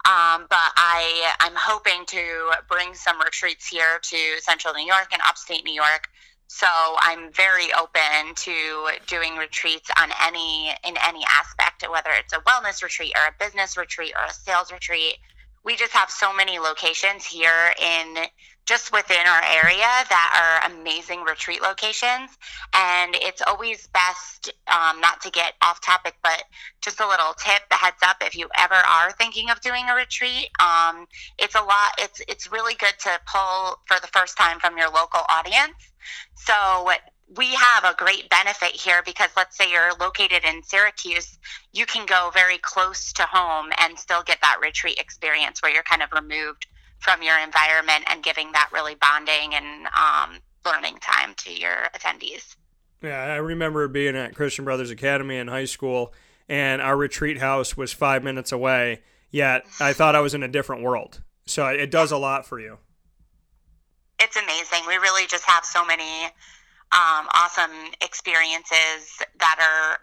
Um, 0.04 0.48
but 0.50 0.72
I, 0.75 1.34
I'm 1.40 1.56
hoping 1.56 2.06
to 2.08 2.51
bring 2.70 2.94
some 2.96 3.20
retreats 3.20 3.68
here 3.68 4.00
to 4.01 4.18
Central 4.40 4.74
New 4.74 4.86
York 4.86 5.10
and 5.12 5.22
Upstate 5.28 5.63
New 5.63 5.74
York. 5.74 6.10
So 6.48 6.68
I'm 6.68 7.32
very 7.32 7.72
open 7.74 8.36
to 8.36 8.90
doing 9.08 9.38
retreats 9.38 9.90
on 9.98 10.10
any 10.22 10.70
in 10.86 10.96
any 11.08 11.24
aspect, 11.30 11.86
whether 11.90 12.10
it's 12.20 12.34
a 12.34 12.40
wellness 12.40 12.84
retreat 12.84 13.13
or 13.16 13.28
a 13.28 13.34
business 13.40 13.78
retreat 13.78 14.13
or 14.18 14.25
a 14.25 14.34
sales 14.34 14.70
retreat. 14.70 15.16
We 15.63 15.75
just 15.75 15.94
have 15.94 16.10
so 16.10 16.34
many 16.34 16.60
locations 16.60 17.25
here 17.25 17.74
in 17.80 18.25
just 18.65 18.91
within 18.94 19.25
our 19.27 19.41
area 19.44 19.80
that 19.82 20.62
are 20.63 20.72
amazing 20.72 21.22
retreat 21.22 21.62
locations. 21.62 22.38
And 22.74 23.15
it's 23.15 23.41
always 23.46 23.88
best 23.88 24.53
um, 24.68 25.01
not 25.01 25.22
to 25.22 25.32
get 25.32 25.53
off 25.62 25.82
topic, 25.82 26.15
but 26.24 26.44
just 26.82 27.00
a 27.00 27.08
little 27.08 27.34
tip, 27.34 27.62
the 27.70 27.75
heads 27.75 27.98
up 28.03 28.18
if 28.22 28.36
you 28.36 28.48
ever 28.58 28.75
are 28.75 29.12
thinking 29.12 29.50
of 29.50 29.60
doing 29.62 29.86
a 29.89 29.96
retreat. 29.96 30.50
Um, 30.60 31.08
it's 31.38 31.56
a 31.56 31.62
lot. 31.62 31.94
It's 32.00 32.22
it's 32.27 32.51
really 32.51 32.75
good 32.75 32.94
to 33.00 33.20
pull 33.25 33.80
for 33.88 34.00
the 34.00 34.08
first 34.08 34.38
time 34.38 34.60
from 34.60 34.77
your 34.77 34.89
local 34.89 35.22
audience. 35.30 35.75
So 36.36 36.89
we 37.38 37.54
have 37.56 37.86
a 37.86 37.96
great 37.96 38.30
benefit 38.30 38.72
here 38.72 39.02
because 39.06 39.30
let's 39.38 39.58
say 39.58 39.72
you're 39.72 39.94
located 40.00 40.44
in 40.44 40.62
Syracuse, 40.64 41.40
you 41.72 41.86
can 41.86 42.06
go 42.06 42.30
very 42.34 42.58
close 42.58 43.14
to 43.14 43.24
home 43.24 43.72
and 43.80 43.98
still 43.98 44.24
get 44.24 44.40
that 44.42 44.58
retreat 44.62 45.00
experience 45.00 45.62
where 45.62 45.74
you're 45.74 45.84
kind 45.84 46.02
of 46.02 46.12
removed 46.12 46.68
from 47.00 47.24
your 47.24 47.38
environment 47.40 48.04
and 48.08 48.24
giving 48.24 48.52
that 48.52 48.70
really 48.74 48.96
bonding 48.96 49.56
and 49.56 49.88
um, 49.88 50.40
learning 50.66 50.98
time 50.98 51.34
to 51.38 51.54
your 51.54 51.90
attendees. 51.96 52.56
Yeah, 53.02 53.18
I 53.18 53.38
remember 53.38 53.88
being 53.88 54.16
at 54.16 54.36
Christian 54.36 54.66
Brothers 54.66 54.92
Academy 54.92 55.38
in 55.38 55.48
high 55.48 55.66
school, 55.66 56.14
and 56.48 56.82
our 56.82 56.96
retreat 56.96 57.40
house 57.40 57.76
was 57.76 57.92
five 57.92 58.24
minutes 58.24 58.52
away. 58.52 59.02
Yet 59.32 59.66
I 59.80 59.94
thought 59.94 60.16
I 60.16 60.20
was 60.20 60.34
in 60.34 60.44
a 60.44 60.48
different 60.48 60.84
world. 60.84 61.22
So 61.46 61.66
it 61.68 61.90
does 61.90 62.12
a 62.12 62.18
lot 62.18 62.46
for 62.46 62.60
you. 62.60 62.78
It's 64.20 64.36
amazing. 64.36 64.82
We 64.88 64.96
really 64.98 65.26
just 65.26 65.46
have 65.46 65.66
so 65.66 65.84
many 65.86 66.28
um, 66.94 67.28
awesome 67.34 67.72
experiences 68.02 69.22
that 69.40 69.58
are 69.60 70.00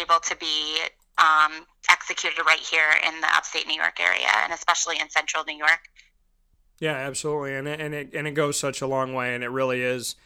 able 0.00 0.20
to 0.20 0.36
be 0.36 0.78
um, 1.18 1.66
executed 1.90 2.42
right 2.44 2.58
here 2.58 2.90
in 3.06 3.20
the 3.20 3.28
upstate 3.34 3.66
New 3.66 3.76
York 3.76 4.00
area, 4.00 4.28
and 4.42 4.52
especially 4.52 4.98
in 4.98 5.08
central 5.10 5.44
New 5.44 5.56
York. 5.56 5.80
Yeah, 6.78 6.94
absolutely, 6.94 7.54
and 7.54 7.68
it, 7.68 7.80
and 7.80 7.94
it 7.94 8.14
and 8.14 8.26
it 8.26 8.32
goes 8.32 8.58
such 8.58 8.80
a 8.80 8.86
long 8.86 9.14
way, 9.14 9.34
and 9.34 9.44
it 9.44 9.50
really 9.50 9.82
is 9.82 10.16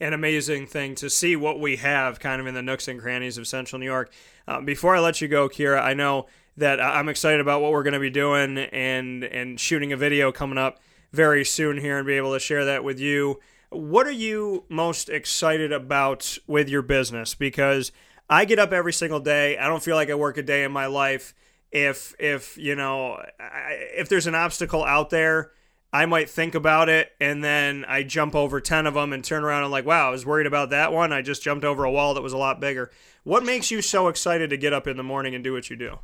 an 0.00 0.12
amazing 0.12 0.66
thing 0.66 0.94
to 0.96 1.08
see 1.08 1.34
what 1.34 1.58
we 1.58 1.76
have 1.76 2.20
kind 2.20 2.40
of 2.40 2.46
in 2.46 2.54
the 2.54 2.62
nooks 2.62 2.88
and 2.88 3.00
crannies 3.00 3.38
of 3.38 3.46
Central 3.46 3.78
New 3.80 3.86
York. 3.86 4.12
Uh, 4.46 4.60
before 4.60 4.94
I 4.94 5.00
let 5.00 5.20
you 5.20 5.28
go, 5.28 5.48
Kira, 5.48 5.80
I 5.80 5.94
know 5.94 6.26
that 6.56 6.80
I'm 6.80 7.08
excited 7.08 7.40
about 7.40 7.62
what 7.62 7.72
we're 7.72 7.82
going 7.82 7.94
to 7.94 8.00
be 8.00 8.10
doing 8.10 8.58
and 8.58 9.24
and 9.24 9.58
shooting 9.58 9.92
a 9.92 9.96
video 9.96 10.30
coming 10.30 10.58
up 10.58 10.78
very 11.12 11.44
soon 11.44 11.78
here 11.78 11.98
and 11.98 12.06
be 12.06 12.14
able 12.14 12.32
to 12.32 12.40
share 12.40 12.64
that 12.64 12.84
with 12.84 13.00
you. 13.00 13.40
What 13.70 14.06
are 14.06 14.12
you 14.12 14.64
most 14.68 15.08
excited 15.08 15.72
about 15.72 16.38
with 16.46 16.68
your 16.68 16.82
business? 16.82 17.34
Because 17.34 17.92
I 18.28 18.44
get 18.44 18.58
up 18.58 18.72
every 18.72 18.92
single 18.92 19.20
day. 19.20 19.58
I 19.58 19.66
don't 19.66 19.82
feel 19.82 19.96
like 19.96 20.10
I 20.10 20.14
work 20.14 20.38
a 20.38 20.42
day 20.42 20.64
in 20.64 20.72
my 20.72 20.86
life. 20.86 21.34
If 21.70 22.14
if 22.20 22.56
you 22.56 22.76
know 22.76 23.20
if 23.38 24.08
there's 24.08 24.28
an 24.28 24.34
obstacle 24.34 24.84
out 24.84 25.10
there, 25.10 25.50
I 25.92 26.06
might 26.06 26.28
think 26.28 26.54
about 26.54 26.88
it 26.88 27.12
and 27.20 27.42
then 27.42 27.84
I 27.86 28.02
jump 28.02 28.34
over 28.34 28.60
10 28.60 28.86
of 28.86 28.94
them 28.94 29.12
and 29.12 29.24
turn 29.24 29.44
around 29.44 29.62
and 29.62 29.72
like, 29.72 29.86
wow, 29.86 30.08
I 30.08 30.10
was 30.10 30.26
worried 30.26 30.46
about 30.46 30.70
that 30.70 30.92
one. 30.92 31.12
I 31.12 31.22
just 31.22 31.42
jumped 31.42 31.64
over 31.64 31.84
a 31.84 31.90
wall 31.90 32.14
that 32.14 32.22
was 32.22 32.32
a 32.32 32.36
lot 32.36 32.60
bigger. 32.60 32.90
What 33.22 33.44
makes 33.44 33.70
you 33.70 33.80
so 33.80 34.08
excited 34.08 34.50
to 34.50 34.56
get 34.56 34.72
up 34.72 34.86
in 34.86 34.96
the 34.96 35.04
morning 35.04 35.34
and 35.34 35.44
do 35.44 35.52
what 35.52 35.70
you 35.70 35.76
do? 35.76 35.98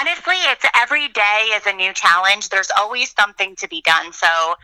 Honestly, 0.00 0.36
it's 0.36 0.64
every 0.74 1.08
day 1.08 1.50
is 1.54 1.66
a 1.66 1.74
new 1.74 1.92
challenge. 1.92 2.48
There's 2.48 2.70
always 2.78 3.12
something 3.12 3.54
to 3.56 3.68
be 3.68 3.82
done. 3.82 4.12
So 4.14 4.54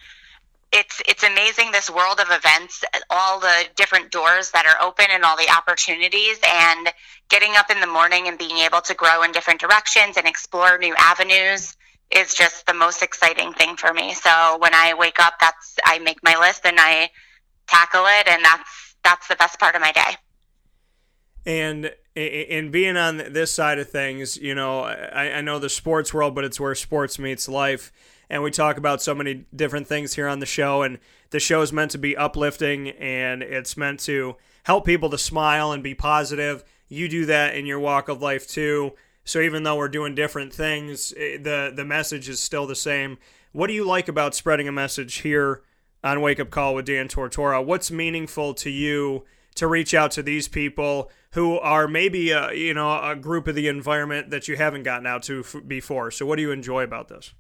it's 0.73 1.03
it's 1.09 1.25
amazing 1.25 1.73
this 1.73 1.91
world 1.91 2.21
of 2.21 2.29
events, 2.31 2.85
all 3.11 3.41
the 3.41 3.65
different 3.75 4.11
doors 4.11 4.51
that 4.53 4.67
are 4.67 4.81
open 4.87 5.07
and 5.11 5.25
all 5.25 5.37
the 5.37 5.51
opportunities 5.51 6.39
and 6.47 6.93
getting 7.29 7.53
up 7.57 7.71
in 7.71 7.81
the 7.81 7.87
morning 7.87 8.29
and 8.29 8.39
being 8.39 8.59
able 8.59 8.81
to 8.83 8.95
grow 8.95 9.23
in 9.23 9.33
different 9.33 9.61
directions 9.61 10.17
and 10.17 10.27
explore 10.27 10.79
new 10.79 10.95
avenues 10.97 11.77
is 12.11 12.35
just 12.35 12.67
the 12.67 12.75
most 12.75 13.03
exciting 13.03 13.53
thing 13.53 13.77
for 13.77 13.93
me. 13.93 14.15
So 14.15 14.59
when 14.59 14.75
I 14.75 14.95
wake 14.95 15.19
up, 15.19 15.35
that's 15.41 15.77
I 15.85 15.99
make 15.99 16.23
my 16.23 16.37
list 16.39 16.63
and 16.65 16.77
I 16.79 17.11
tackle 17.67 18.05
it 18.07 18.29
and 18.29 18.45
that's 18.45 18.95
that's 19.03 19.29
the 19.29 19.37
best 19.37 19.59
part 19.59 19.75
of 19.75 19.81
my 19.81 19.93
day. 19.93 20.17
And 21.47 21.93
in 22.15 22.71
being 22.71 22.97
on 22.97 23.17
this 23.17 23.53
side 23.53 23.79
of 23.79 23.89
things, 23.89 24.37
you 24.37 24.55
know, 24.55 24.81
I, 24.81 25.33
I 25.33 25.41
know 25.41 25.59
the 25.59 25.71
sports 25.71 26.13
world, 26.13 26.35
but 26.35 26.45
it's 26.45 26.61
where 26.61 26.75
sports 26.75 27.19
meets 27.19 27.49
life 27.49 27.91
and 28.31 28.45
we 28.45 28.53
talk 28.53 28.77
about 28.77 29.03
so 29.03 29.15
many 29.15 29.45
different 29.55 29.89
things 29.89 30.15
here 30.15 30.29
on 30.29 30.39
the 30.39 30.47
show. 30.47 30.83
And 30.83 30.99
the 31.31 31.41
show 31.41 31.63
is 31.63 31.73
meant 31.73 31.91
to 31.91 31.99
be 31.99 32.17
uplifting 32.17 32.91
and 32.91 33.43
it's 33.43 33.77
meant 33.77 34.01
to 34.01 34.37
help 34.63 34.87
people 34.87 35.11
to 35.11 35.19
smile 35.19 35.73
and 35.73 35.83
be 35.83 35.95
positive. 35.95 36.65
You 36.89 37.09
do 37.09 37.27
that 37.27 37.57
in 37.57 37.67
your 37.67 37.81
walk 37.81 38.09
of 38.09 38.23
life 38.23 38.47
too. 38.47 38.93
So 39.25 39.41
even 39.41 39.65
though 39.65 39.77
we're 39.77 39.89
doing 39.89 40.15
different 40.15 40.53
things, 40.53 41.13
eh, 41.17 41.39
the 41.39 41.73
the 41.75 41.85
message 41.85 42.29
is 42.29 42.41
still 42.41 42.67
the 42.67 42.77
same. 42.77 43.19
What 43.53 43.67
do 43.67 43.73
you 43.73 43.85
like 43.85 44.09
about 44.09 44.35
spreading 44.35 44.69
a 44.69 44.73
message 44.73 45.17
here 45.17 45.63
on 46.05 46.21
Wake 46.21 46.41
Up 46.41 46.51
Call 46.51 46.75
with 46.77 46.87
Dan 46.87 47.09
Tortora? 47.09 47.65
What's 47.65 47.91
meaningful 47.91 48.55
to 48.55 48.71
you 48.71 49.25
to 49.57 49.67
reach 49.67 49.93
out 49.93 50.13
to 50.13 50.23
these 50.23 50.47
people 50.47 51.11
who 51.33 51.59
are 51.59 51.89
maybe 51.89 52.31
a, 52.31 52.53
you 52.53 52.75
know 52.75 53.01
a 53.03 53.17
group 53.17 53.49
of 53.49 53.57
the 53.57 53.69
environment 53.69 54.31
that 54.31 54.47
you 54.47 54.57
haven't 54.57 54.85
gotten 54.85 55.07
out 55.07 55.25
to 55.25 55.41
f- 55.41 55.63
before? 55.67 56.13
So 56.13 56.27
what 56.27 56.37
do 56.37 56.43
you 56.43 56.53
enjoy 56.53 56.85
about 56.85 57.09
this? 57.09 57.35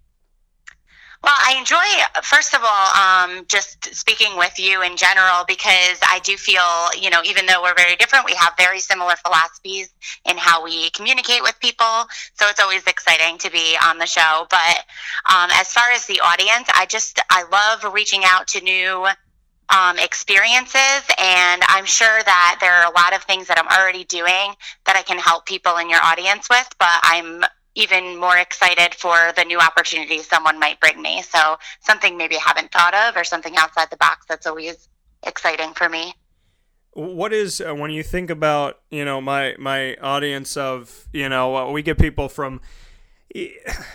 Well, 1.23 1.35
I 1.37 1.57
enjoy, 1.59 2.23
first 2.23 2.55
of 2.55 2.62
all, 2.65 2.89
um, 2.97 3.45
just 3.47 3.95
speaking 3.95 4.39
with 4.39 4.59
you 4.59 4.83
in 4.83 4.97
general 4.97 5.45
because 5.47 6.00
I 6.03 6.19
do 6.25 6.37
feel, 6.39 6.62
you 6.99 7.11
know, 7.11 7.21
even 7.25 7.45
though 7.45 7.62
we're 7.62 7.75
very 7.75 7.95
different, 7.97 8.25
we 8.25 8.35
have 8.37 8.55
very 8.57 8.81
similar 8.81 9.15
philosophies 9.17 9.93
in 10.25 10.39
how 10.39 10.65
we 10.65 10.89
communicate 10.91 11.43
with 11.43 11.61
people. 11.61 12.07
So 12.35 12.49
it's 12.49 12.59
always 12.59 12.87
exciting 12.87 13.37
to 13.39 13.50
be 13.50 13.77
on 13.85 13.99
the 13.99 14.07
show. 14.07 14.47
But 14.49 14.79
um, 15.29 15.50
as 15.53 15.71
far 15.71 15.91
as 15.93 16.07
the 16.07 16.21
audience, 16.21 16.69
I 16.75 16.87
just, 16.87 17.21
I 17.29 17.45
love 17.53 17.93
reaching 17.93 18.23
out 18.25 18.49
to 18.49 18.62
new 18.62 19.07
um, 19.69 19.99
experiences. 19.99 21.03
And 21.19 21.62
I'm 21.69 21.85
sure 21.85 22.23
that 22.25 22.59
there 22.62 22.73
are 22.73 22.91
a 22.91 22.95
lot 22.95 23.15
of 23.15 23.23
things 23.25 23.47
that 23.49 23.59
I'm 23.59 23.69
already 23.69 24.05
doing 24.05 24.55
that 24.87 24.97
I 24.97 25.03
can 25.03 25.19
help 25.19 25.45
people 25.45 25.77
in 25.77 25.91
your 25.91 26.03
audience 26.03 26.49
with. 26.49 26.69
But 26.79 26.99
I'm 27.03 27.45
even 27.75 28.19
more 28.19 28.37
excited 28.37 28.95
for 28.95 29.33
the 29.37 29.45
new 29.45 29.59
opportunities 29.59 30.27
someone 30.27 30.59
might 30.59 30.81
bring 30.81 31.00
me. 31.00 31.23
So 31.23 31.57
something 31.81 32.17
maybe 32.17 32.37
I 32.37 32.41
haven't 32.45 32.73
thought 32.73 32.95
of 32.95 33.17
or 33.17 33.25
something 33.25 33.57
outside 33.57 33.91
the 33.91 33.97
box 33.97 34.27
that's 34.29 34.47
always 34.47 34.89
exciting 35.23 35.73
for 35.75 35.89
me. 35.89 36.15
What 36.93 37.33
is 37.33 37.61
uh, 37.61 37.75
when 37.75 37.93
you 37.93 38.03
think 38.03 38.31
about 38.31 38.81
you 38.91 39.05
know 39.05 39.21
my 39.21 39.55
my 39.59 39.95
audience 39.97 40.57
of 40.57 41.07
you 41.12 41.29
know 41.29 41.57
uh, 41.57 41.71
we 41.71 41.83
get 41.83 41.99
people 41.99 42.29
from 42.29 42.61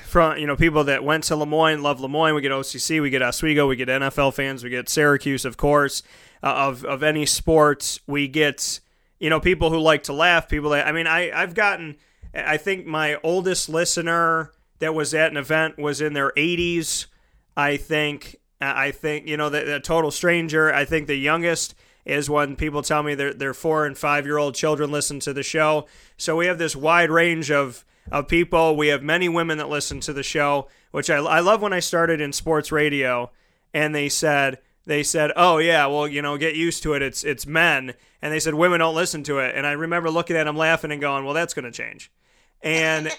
from 0.05 0.38
you 0.38 0.48
know 0.48 0.55
people 0.55 0.86
that 0.86 1.03
went 1.03 1.25
to 1.25 1.36
Le 1.36 1.46
Moyne 1.46 1.84
love 1.84 2.00
Le 2.00 2.08
Moyne 2.08 2.34
We 2.34 2.41
get 2.41 2.51
OCC, 2.51 3.01
we 3.01 3.10
get 3.10 3.22
Oswego, 3.22 3.67
we 3.67 3.75
get 3.75 3.89
NFL 3.89 4.34
fans, 4.34 4.63
we 4.63 4.70
get 4.70 4.88
Syracuse, 4.88 5.44
of 5.44 5.58
course. 5.58 6.03
Uh, 6.41 6.53
of 6.70 6.86
of 6.86 7.03
any 7.03 7.25
sports, 7.25 8.00
we 8.08 8.27
get 8.27 8.79
you 9.20 9.29
know 9.29 9.41
people 9.41 9.72
who 9.72 9.79
like 9.79 10.03
to 10.03 10.13
laugh. 10.13 10.48
People 10.48 10.70
that 10.70 10.88
I 10.88 10.94
mean, 10.94 11.08
I 11.08 11.32
I've 11.32 11.53
gotten 11.53 11.98
I 12.36 12.58
think 12.58 12.86
my 12.86 13.18
oldest 13.24 13.70
listener 13.70 14.51
that 14.80 14.94
was 14.94 15.13
at 15.13 15.32
an 15.32 15.38
event 15.38 15.77
was 15.77 16.01
in 16.01 16.13
their 16.13 16.32
80s. 16.32 17.06
I 17.56 17.77
think 17.77 18.38
I 18.62 18.92
think 18.92 19.27
you 19.27 19.38
know 19.38 19.50
the, 19.50 19.62
the 19.62 19.80
total 19.80 20.12
stranger. 20.12 20.74
I 20.74 20.86
think 20.86 21.08
the 21.08 21.15
youngest 21.15 21.75
is 22.06 22.30
when 22.30 22.56
people 22.56 22.82
tell 22.82 23.04
me 23.04 23.15
their 23.15 23.34
their 23.34 23.54
four 23.54 23.86
and 23.86 23.98
five 23.98 24.25
year 24.25 24.38
old 24.38 24.56
children 24.56 24.92
listen 24.92 25.20
to 25.22 25.34
the 25.34 25.44
show. 25.44 25.88
So 26.18 26.36
we 26.36 26.48
have 26.48 26.58
this 26.58 26.75
wide 26.75 27.10
range 27.10 27.51
of 27.51 27.86
of 28.12 28.27
people. 28.27 28.75
We 28.75 28.88
have 28.88 29.04
many 29.04 29.30
women 29.30 29.58
that 29.58 29.70
listen 29.70 30.00
to 30.01 30.13
the 30.13 30.24
show, 30.24 30.68
which 30.92 31.10
I, 31.10 31.18
I 31.18 31.39
love 31.39 31.62
when 31.62 31.74
I 31.74 31.80
started 31.80 32.22
in 32.22 32.34
sports 32.34 32.72
radio 32.72 33.32
and 33.74 33.94
they 33.94 34.10
said 34.10 34.60
they 34.86 35.04
said, 35.04 35.32
"Oh 35.36 35.58
yeah, 35.58 35.86
well 35.88 36.08
you 36.08 36.22
know 36.22 36.38
get 36.38 36.56
used 36.56 36.84
to 36.84 36.94
it. 36.94 37.01
It's 37.01 37.24
it's 37.24 37.46
men." 37.46 37.94
And 38.22 38.34
they 38.34 38.39
said 38.39 38.54
women 38.54 38.80
don't 38.80 38.96
listen 38.96 39.24
to 39.24 39.39
it. 39.39 39.56
And 39.56 39.68
I 39.68 39.74
remember 39.74 40.10
looking 40.10 40.36
at 40.36 40.46
them 40.46 40.58
laughing 40.58 40.92
and 40.92 41.01
going, 41.01 41.25
"Well, 41.25 41.34
that's 41.34 41.54
going 41.54 41.65
to 41.65 41.72
change." 41.72 42.12
And 42.62 43.09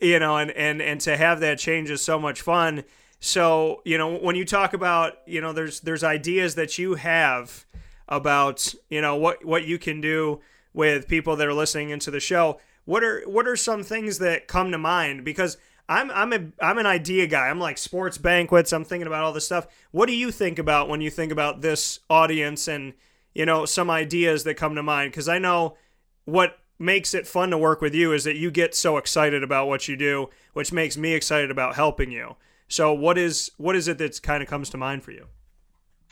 you 0.00 0.18
know 0.18 0.36
and 0.36 0.50
and 0.52 0.80
and 0.82 1.00
to 1.00 1.16
have 1.16 1.40
that 1.40 1.58
change 1.58 1.90
is 1.90 2.02
so 2.02 2.18
much 2.18 2.40
fun 2.40 2.84
so 3.20 3.82
you 3.84 3.96
know 3.96 4.16
when 4.16 4.36
you 4.36 4.44
talk 4.44 4.72
about 4.72 5.14
you 5.26 5.40
know 5.40 5.52
there's 5.52 5.80
there's 5.80 6.04
ideas 6.04 6.54
that 6.54 6.78
you 6.78 6.94
have 6.94 7.64
about 8.08 8.74
you 8.88 9.00
know 9.00 9.16
what 9.16 9.44
what 9.44 9.64
you 9.64 9.78
can 9.78 10.00
do 10.00 10.40
with 10.72 11.08
people 11.08 11.36
that 11.36 11.46
are 11.46 11.54
listening 11.54 11.90
into 11.90 12.10
the 12.10 12.20
show 12.20 12.60
what 12.84 13.02
are 13.02 13.22
what 13.26 13.46
are 13.46 13.56
some 13.56 13.82
things 13.82 14.18
that 14.18 14.46
come 14.46 14.70
to 14.70 14.78
mind 14.78 15.24
because 15.24 15.56
I'm 15.88 16.10
I'm 16.10 16.32
a 16.32 16.40
I'm 16.60 16.78
an 16.78 16.86
idea 16.86 17.26
guy. 17.26 17.48
I'm 17.48 17.60
like 17.60 17.78
sports 17.78 18.18
banquets. 18.18 18.72
I'm 18.72 18.84
thinking 18.84 19.06
about 19.06 19.24
all 19.24 19.32
this 19.32 19.46
stuff. 19.46 19.66
What 19.92 20.06
do 20.06 20.16
you 20.16 20.32
think 20.32 20.58
about 20.58 20.88
when 20.88 21.00
you 21.00 21.10
think 21.10 21.30
about 21.30 21.60
this 21.60 22.00
audience 22.10 22.66
and 22.66 22.94
you 23.34 23.46
know 23.46 23.66
some 23.66 23.90
ideas 23.90 24.44
that 24.44 24.54
come 24.54 24.74
to 24.74 24.82
mind? 24.82 25.12
Because 25.12 25.28
I 25.28 25.38
know 25.38 25.76
what 26.24 26.58
makes 26.78 27.14
it 27.14 27.26
fun 27.26 27.50
to 27.50 27.58
work 27.58 27.80
with 27.80 27.94
you 27.94 28.12
is 28.12 28.24
that 28.24 28.36
you 28.36 28.50
get 28.50 28.74
so 28.74 28.96
excited 28.96 29.42
about 29.42 29.68
what 29.68 29.88
you 29.88 29.96
do, 29.96 30.28
which 30.52 30.72
makes 30.72 30.96
me 30.96 31.12
excited 31.12 31.50
about 31.50 31.74
helping 31.74 32.10
you. 32.10 32.36
So 32.68 32.92
what 32.92 33.16
is 33.16 33.50
what 33.56 33.76
is 33.76 33.88
it 33.88 33.98
that 33.98 34.20
kind 34.22 34.42
of 34.42 34.48
comes 34.48 34.70
to 34.70 34.76
mind 34.76 35.02
for 35.02 35.12
you? 35.12 35.26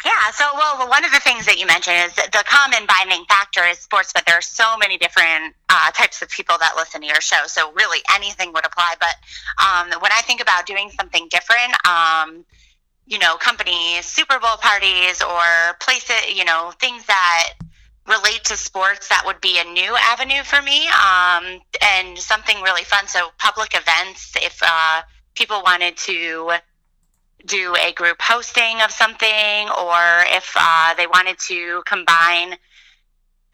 Yeah, 0.05 0.31
so 0.33 0.45
well, 0.55 0.87
one 0.89 1.05
of 1.05 1.13
the 1.13 1.21
things 1.21 1.47
that 1.47 1.59
you 1.59 1.67
mentioned 1.67 1.97
is 1.97 2.15
the 2.15 2.45
common 2.47 2.87
binding 2.87 3.25
factor 3.27 3.65
is 3.65 3.79
sports, 3.79 4.13
but 4.13 4.27
there 4.27 4.37
are 4.37 4.43
so 4.43 4.77
many 4.77 4.99
different 4.99 5.55
uh, 5.71 5.91
types 5.93 6.21
of 6.21 6.29
people 6.29 6.57
that 6.61 6.75
listen 6.77 7.01
to 7.01 7.07
your 7.07 7.23
show. 7.23 7.47
So 7.47 7.73
really, 7.73 8.01
anything 8.15 8.53
would 8.53 8.67
apply. 8.67 8.95
But 9.01 9.15
um, 9.65 10.01
when 10.01 10.13
I 10.13 10.21
think 10.23 10.43
about 10.43 10.67
doing 10.67 10.91
something 10.91 11.29
different, 11.31 11.75
um, 11.89 12.45
you 13.07 13.19
know, 13.19 13.37
companies, 13.37 14.05
Super 14.05 14.39
Bowl 14.39 14.57
parties, 14.61 15.23
or 15.23 15.75
places, 15.81 16.35
you 16.35 16.45
know, 16.45 16.73
things 16.79 17.07
that 17.07 17.55
relate 18.07 18.45
to 18.45 18.57
sports, 18.57 19.09
that 19.09 19.23
would 19.25 19.41
be 19.41 19.59
a 19.59 19.65
new 19.65 19.97
avenue 20.13 20.43
for 20.43 20.61
me 20.63 20.87
um, 20.89 21.61
and 21.83 22.19
something 22.19 22.61
really 22.63 22.85
fun. 22.85 23.07
So, 23.07 23.29
public 23.39 23.75
events, 23.75 24.35
if 24.37 24.59
uh, 24.63 25.03
people 25.35 25.63
wanted 25.65 25.97
to 25.97 26.53
do 27.47 27.75
a 27.77 27.93
group 27.93 28.17
hosting 28.21 28.81
of 28.83 28.91
something, 28.91 29.29
or 29.29 30.25
if 30.29 30.53
uh, 30.57 30.95
they 30.95 31.07
wanted 31.07 31.39
to 31.39 31.83
combine. 31.87 32.57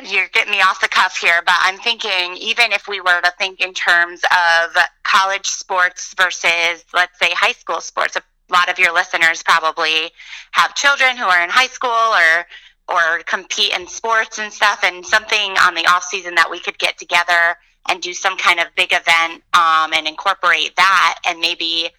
You're 0.03 0.29
getting 0.29 0.53
me 0.53 0.63
off 0.63 0.81
the 0.81 0.89
cuff 0.89 1.19
here, 1.19 1.43
but 1.45 1.57
I'm 1.59 1.77
thinking 1.77 2.35
even 2.37 2.73
if 2.73 2.89
we 2.89 3.03
were 3.03 3.21
to 3.21 3.33
think 3.39 3.61
in 3.61 3.75
terms 3.75 4.23
of 4.25 4.75
college 5.03 5.47
sports 5.47 6.15
versus, 6.17 6.85
let's 6.95 7.19
say, 7.19 7.33
high 7.33 7.53
school 7.53 7.83
sports, 7.83 8.17
a 8.17 8.23
lot 8.51 8.71
of 8.71 8.79
your 8.79 8.95
listeners 8.95 9.43
probably 9.43 10.11
have 10.53 10.75
children 10.75 11.19
who 11.19 11.25
are 11.25 11.43
in 11.43 11.51
high 11.51 11.67
school 11.67 11.91
or 11.91 12.47
or 12.91 13.23
compete 13.25 13.73
in 13.73 13.87
sports 13.87 14.39
and 14.39 14.53
stuff, 14.53 14.81
and 14.83 15.07
something 15.07 15.57
on 15.59 15.75
the 15.75 15.87
off 15.87 16.05
season 16.05 16.35
that 16.35 16.51
we 16.51 16.59
could 16.59 16.79
get 16.79 16.99
together 16.99 17.57
and 17.89 18.03
do 18.03 18.13
some 18.13 18.37
kind 18.37 18.61
of 18.61 18.67
big 18.77 18.93
event 18.93 19.43
um, 19.55 19.93
and 19.93 20.07
incorporate 20.07 20.75
that, 20.77 21.19
and 21.27 21.41
maybe 21.41 21.91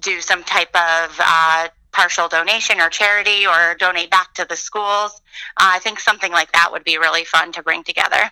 do 0.00 0.20
some 0.20 0.44
type 0.44 0.74
of 0.74 1.20
uh, 1.20 1.68
partial 1.92 2.28
donation 2.28 2.80
or 2.80 2.88
charity 2.88 3.46
or 3.46 3.74
donate 3.78 4.10
back 4.10 4.34
to 4.34 4.44
the 4.48 4.56
schools. 4.56 5.22
Uh, 5.56 5.72
I 5.74 5.78
think 5.78 6.00
something 6.00 6.32
like 6.32 6.52
that 6.52 6.70
would 6.72 6.84
be 6.84 6.98
really 6.98 7.24
fun 7.24 7.52
to 7.52 7.62
bring 7.62 7.84
together. 7.84 8.30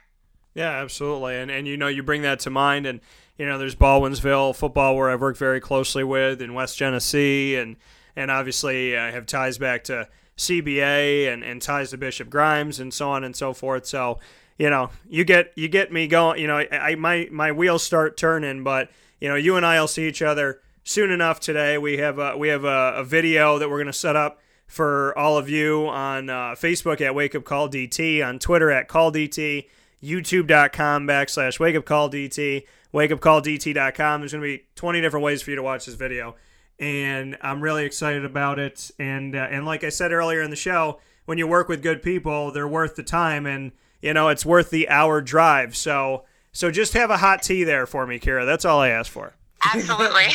Yeah, 0.55 0.71
absolutely. 0.71 1.37
And 1.37 1.51
and 1.51 1.67
you 1.67 1.77
know, 1.77 1.89
you 1.89 2.03
bring 2.03 2.23
that 2.23 2.41
to 2.41 2.51
mind 2.51 2.87
and 2.87 3.01
you 3.39 3.47
know, 3.47 3.57
there's 3.57 3.75
Baldwinsville 3.75 4.55
football 4.55 4.95
where 4.97 5.11
I've 5.11 5.21
worked 5.21 5.39
very 5.39 5.61
closely 5.61 6.05
with 6.05 6.43
in 6.43 6.53
West 6.53 6.77
Genesee 6.77 7.57
and 7.57 7.77
and 8.15 8.31
obviously 8.31 8.97
I 8.97 9.11
have 9.13 9.25
ties 9.25 9.57
back 9.57 9.85
to 9.85 10.09
CBA 10.37 11.33
and, 11.33 11.45
and 11.45 11.61
ties 11.61 11.91
to 11.91 11.99
Bishop 11.99 12.31
Grimes 12.31 12.81
and 12.81 12.93
so 12.93 13.11
on 13.11 13.25
and 13.25 13.37
so 13.37 13.53
forth. 13.53 13.87
So, 13.87 14.19
you 14.59 14.71
know, 14.71 14.91
you 15.09 15.25
get 15.25 15.53
you 15.57 15.69
get 15.69 15.93
me 15.93 16.07
going, 16.07 16.41
you 16.41 16.47
know, 16.47 16.59
I, 16.59 16.69
I 16.73 16.95
my 16.95 17.29
my 17.31 17.53
wheels 17.53 17.83
start 17.83 18.17
turning, 18.17 18.65
but 18.65 18.91
you 19.21 19.29
know, 19.29 19.37
you 19.37 19.57
and 19.57 19.65
I'll 19.65 19.89
see 19.89 20.09
each 20.09 20.23
other 20.23 20.61
soon 20.85 21.11
enough 21.11 21.41
today. 21.41 21.79
We 21.79 21.99
have 21.99 22.19
a, 22.19 22.37
we 22.37 22.49
have 22.49 22.65
a, 22.65 22.95
a 22.97 23.05
video 23.05 23.59
that 23.59 23.71
we're 23.71 23.79
going 23.79 23.87
to 23.87 23.93
set 23.93 24.17
up 24.17 24.41
for 24.67 25.17
all 25.19 25.39
of 25.39 25.49
you 25.49 25.87
on 25.87 26.31
uh, 26.31 26.53
Facebook 26.53 27.01
at 27.01 27.15
Wake 27.15 27.35
Up 27.35 27.45
Call 27.45 27.69
DT, 27.69 28.27
on 28.27 28.39
Twitter 28.39 28.71
at 28.71 28.89
Call 28.89 29.13
DT, 29.13 29.69
YouTube.com 30.03 31.07
backslash 31.07 31.61
Wake 31.61 31.77
Up 31.77 31.85
Call 31.85 32.11
DT, 32.11 32.65
wake 32.93 33.11
up 33.11 33.21
call 33.21 33.41
WakeUpCallDT.com. 33.41 34.21
There's 34.21 34.33
going 34.33 34.43
to 34.43 34.59
be 34.59 34.65
20 34.75 35.01
different 35.01 35.25
ways 35.25 35.43
for 35.43 35.51
you 35.51 35.57
to 35.57 35.63
watch 35.63 35.87
this 35.87 35.95
video, 35.95 36.37
and 36.79 37.37
I'm 37.41 37.61
really 37.61 37.85
excited 37.85 38.25
about 38.25 38.59
it. 38.59 38.91
And 38.99 39.35
uh, 39.37 39.49
and 39.51 39.65
like 39.65 39.85
I 39.85 39.89
said 39.89 40.13
earlier 40.13 40.43
in 40.43 40.51
the 40.51 40.57
show, 40.57 41.01
when 41.25 41.39
you 41.39 41.47
work 41.47 41.69
with 41.69 41.83
good 41.83 42.03
people, 42.03 42.51
they're 42.51 42.69
worth 42.69 42.97
the 42.97 43.03
time, 43.03 43.47
and 43.47 43.73
you 44.01 44.15
know 44.15 44.29
it's 44.29 44.45
worth 44.45 44.71
the 44.71 44.89
hour 44.89 45.21
drive. 45.21 45.77
So 45.77 46.25
so 46.53 46.71
just 46.71 46.93
have 46.93 47.11
a 47.11 47.17
hot 47.17 47.43
tea 47.43 47.65
there 47.65 47.87
for 47.87 48.07
me, 48.07 48.19
Kira. 48.19 48.45
That's 48.45 48.65
all 48.65 48.81
I 48.81 48.89
ask 48.89 49.11
for. 49.11 49.35
Absolutely. 49.75 50.27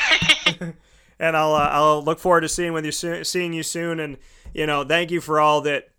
and 1.19 1.37
I'll 1.37 1.53
uh, 1.53 1.69
I'll 1.71 2.03
look 2.03 2.19
forward 2.19 2.41
to 2.41 2.49
seeing 2.49 2.73
with 2.73 2.85
you 2.85 2.91
soon, 2.91 3.23
seeing 3.23 3.53
you 3.53 3.63
soon. 3.63 3.99
And 3.99 4.17
you 4.53 4.65
know, 4.65 4.83
thank 4.83 5.11
you 5.11 5.21
for 5.21 5.39
all 5.39 5.61
that 5.61 5.89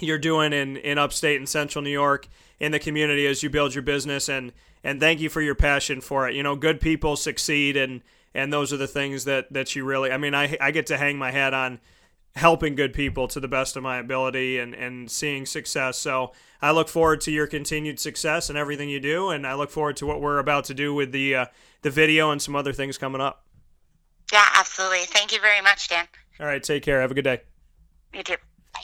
you're 0.00 0.18
doing 0.18 0.52
in 0.52 0.76
in 0.76 0.98
upstate 0.98 1.38
and 1.38 1.48
central 1.48 1.82
New 1.82 1.90
York 1.90 2.28
in 2.60 2.72
the 2.72 2.78
community 2.78 3.26
as 3.26 3.42
you 3.42 3.50
build 3.50 3.74
your 3.74 3.82
business. 3.82 4.28
And 4.28 4.52
and 4.84 5.00
thank 5.00 5.20
you 5.20 5.30
for 5.30 5.40
your 5.40 5.54
passion 5.54 6.00
for 6.00 6.28
it. 6.28 6.34
You 6.34 6.42
know, 6.42 6.54
good 6.54 6.80
people 6.80 7.16
succeed, 7.16 7.76
and 7.76 8.02
and 8.36 8.52
those 8.52 8.72
are 8.72 8.76
the 8.76 8.86
things 8.86 9.24
that 9.24 9.52
that 9.52 9.74
you 9.74 9.84
really. 9.84 10.12
I 10.12 10.18
mean, 10.18 10.34
I 10.34 10.56
I 10.60 10.70
get 10.70 10.86
to 10.88 10.98
hang 10.98 11.18
my 11.18 11.30
hat 11.30 11.54
on 11.54 11.80
helping 12.36 12.74
good 12.74 12.92
people 12.92 13.26
to 13.26 13.40
the 13.40 13.48
best 13.48 13.76
of 13.76 13.82
my 13.82 13.96
ability 13.98 14.58
and 14.58 14.74
and 14.74 15.10
seeing 15.10 15.46
success. 15.46 15.96
So 15.96 16.32
I 16.60 16.70
look 16.70 16.88
forward 16.88 17.22
to 17.22 17.32
your 17.32 17.46
continued 17.46 17.98
success 17.98 18.48
and 18.50 18.58
everything 18.58 18.90
you 18.90 19.00
do, 19.00 19.30
and 19.30 19.46
I 19.46 19.54
look 19.54 19.70
forward 19.70 19.96
to 19.96 20.06
what 20.06 20.20
we're 20.20 20.38
about 20.38 20.64
to 20.66 20.74
do 20.74 20.94
with 20.94 21.12
the 21.12 21.34
uh, 21.34 21.46
the 21.82 21.90
video 21.90 22.30
and 22.30 22.40
some 22.40 22.54
other 22.54 22.74
things 22.74 22.98
coming 22.98 23.22
up. 23.22 23.46
Yeah, 24.32 24.46
absolutely. 24.54 25.00
Thank 25.06 25.32
you 25.32 25.40
very 25.40 25.62
much, 25.62 25.88
Dan. 25.88 26.06
All 26.38 26.46
right, 26.46 26.62
take 26.62 26.82
care. 26.82 27.00
Have 27.00 27.10
a 27.10 27.14
good 27.14 27.24
day. 27.24 27.40
You 28.12 28.22
too. 28.22 28.36
Bye. 28.74 28.80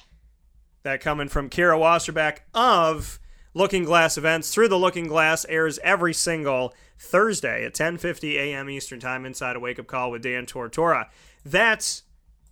That 0.84 1.00
coming 1.02 1.28
from 1.28 1.50
Kira 1.50 1.78
Wasserbeck 1.78 2.38
of 2.54 3.20
Looking 3.54 3.84
Glass 3.84 4.16
Events. 4.16 4.52
Through 4.52 4.68
the 4.68 4.78
Looking 4.78 5.06
Glass 5.06 5.44
airs 5.48 5.78
every 5.82 6.14
single 6.14 6.72
Thursday 6.98 7.64
at 7.64 7.74
10:50 7.74 8.36
a.m. 8.36 8.70
Eastern 8.70 9.00
Time 9.00 9.26
inside 9.26 9.56
a 9.56 9.60
Wake 9.60 9.78
Up 9.78 9.86
Call 9.86 10.10
with 10.10 10.22
Dan 10.22 10.46
Tortora. 10.46 11.08
That's 11.44 12.02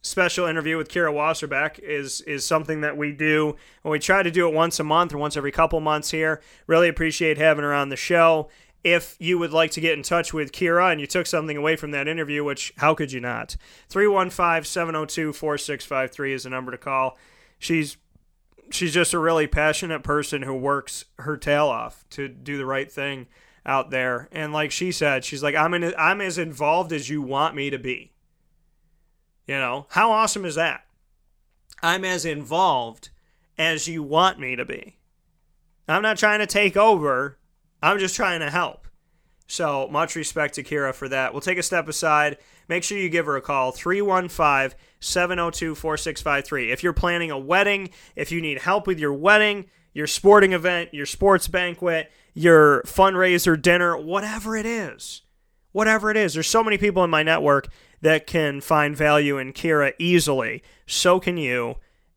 special 0.02 0.46
interview 0.46 0.78
with 0.78 0.88
Kira 0.88 1.12
Wasserbeck 1.12 1.78
is 1.78 2.22
is 2.22 2.44
something 2.44 2.80
that 2.80 2.96
we 2.96 3.12
do 3.12 3.54
and 3.84 3.90
we 3.90 3.98
try 3.98 4.22
to 4.22 4.30
do 4.30 4.48
it 4.48 4.54
once 4.54 4.80
a 4.80 4.84
month 4.84 5.12
or 5.12 5.18
once 5.18 5.36
every 5.36 5.52
couple 5.52 5.78
months 5.80 6.10
here. 6.10 6.40
Really 6.66 6.88
appreciate 6.88 7.36
having 7.38 7.64
her 7.64 7.74
on 7.74 7.90
the 7.90 7.96
show. 7.96 8.48
If 8.82 9.14
you 9.18 9.38
would 9.38 9.52
like 9.52 9.72
to 9.72 9.80
get 9.82 9.98
in 9.98 10.02
touch 10.02 10.32
with 10.32 10.52
Kira 10.52 10.90
and 10.90 11.02
you 11.02 11.06
took 11.06 11.26
something 11.26 11.56
away 11.56 11.76
from 11.76 11.90
that 11.90 12.08
interview, 12.08 12.42
which 12.42 12.72
how 12.78 12.94
could 12.94 13.12
you 13.12 13.20
not? 13.20 13.56
315-702-4653 13.90 16.32
is 16.32 16.44
the 16.44 16.50
number 16.50 16.72
to 16.72 16.78
call. 16.78 17.18
She's 17.58 17.98
she's 18.70 18.94
just 18.94 19.14
a 19.14 19.18
really 19.18 19.46
passionate 19.46 20.02
person 20.02 20.42
who 20.42 20.54
works 20.54 21.04
her 21.18 21.36
tail 21.36 21.66
off 21.66 22.04
to 22.10 22.28
do 22.28 22.56
the 22.56 22.66
right 22.66 22.90
thing 22.90 23.26
out 23.66 23.90
there. 23.90 24.28
And 24.32 24.52
like 24.52 24.70
she 24.70 24.92
said, 24.92 25.24
she's 25.24 25.42
like 25.42 25.54
I'm 25.54 25.74
in, 25.74 25.94
I'm 25.98 26.20
as 26.20 26.38
involved 26.38 26.92
as 26.92 27.08
you 27.08 27.22
want 27.22 27.54
me 27.54 27.70
to 27.70 27.78
be 27.78 28.12
you 29.50 29.56
know, 29.56 29.86
how 29.90 30.12
awesome 30.12 30.44
is 30.44 30.54
that? 30.54 30.84
I'm 31.82 32.04
as 32.04 32.24
involved 32.24 33.08
as 33.58 33.88
you 33.88 34.00
want 34.00 34.38
me 34.38 34.54
to 34.54 34.64
be. 34.64 34.96
I'm 35.88 36.02
not 36.02 36.18
trying 36.18 36.38
to 36.38 36.46
take 36.46 36.76
over, 36.76 37.36
I'm 37.82 37.98
just 37.98 38.14
trying 38.14 38.38
to 38.40 38.50
help. 38.50 38.86
So, 39.48 39.88
much 39.88 40.14
respect 40.14 40.54
to 40.54 40.62
Kira 40.62 40.94
for 40.94 41.08
that. 41.08 41.34
We'll 41.34 41.40
take 41.40 41.58
a 41.58 41.64
step 41.64 41.88
aside. 41.88 42.38
Make 42.70 42.84
sure 42.84 42.96
you 42.96 43.08
give 43.08 43.26
her 43.26 43.34
a 43.34 43.40
call 43.40 43.72
315 43.72 44.78
702 45.00 45.74
4653. 45.74 46.70
If 46.70 46.84
you're 46.84 46.92
planning 46.92 47.32
a 47.32 47.36
wedding, 47.36 47.90
if 48.14 48.30
you 48.30 48.40
need 48.40 48.60
help 48.60 48.86
with 48.86 49.00
your 49.00 49.12
wedding, 49.12 49.68
your 49.92 50.06
sporting 50.06 50.52
event, 50.52 50.94
your 50.94 51.04
sports 51.04 51.48
banquet, 51.48 52.12
your 52.32 52.84
fundraiser 52.84 53.60
dinner, 53.60 53.96
whatever 53.96 54.56
it 54.56 54.66
is, 54.66 55.22
whatever 55.72 56.12
it 56.12 56.16
is, 56.16 56.34
there's 56.34 56.46
so 56.46 56.62
many 56.62 56.78
people 56.78 57.02
in 57.02 57.10
my 57.10 57.24
network 57.24 57.66
that 58.02 58.28
can 58.28 58.60
find 58.60 58.96
value 58.96 59.36
in 59.36 59.52
Kira 59.52 59.92
easily. 59.98 60.62
So 60.86 61.18
can 61.18 61.38
you. 61.38 61.74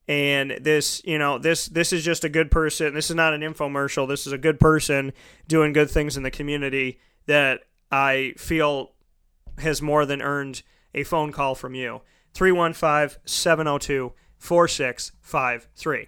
And 0.08 0.60
this, 0.62 1.02
you 1.04 1.18
know, 1.18 1.40
this 1.40 1.66
this 1.66 1.92
is 1.92 2.04
just 2.04 2.24
a 2.26 2.30
good 2.30 2.52
person. 2.52 2.94
This 2.94 3.10
is 3.10 3.16
not 3.16 3.34
an 3.34 3.42
infomercial. 3.42 4.08
This 4.08 4.28
is 4.28 4.34
a 4.34 4.38
good 4.38 4.60
person 4.60 5.14
doing 5.48 5.74
good 5.74 5.90
things 5.90 6.16
in 6.16 6.22
the 6.22 6.30
community 6.30 7.00
that 7.26 7.62
I 7.90 8.36
feel 8.38 8.94
has 9.60 9.82
more 9.82 10.06
than 10.06 10.22
earned 10.22 10.64
a 10.94 11.04
phone 11.04 11.32
call 11.32 11.56
from 11.56 11.76
you. 11.76 12.02
315 12.34 13.20
702 13.26 14.14
4653. 14.38 16.08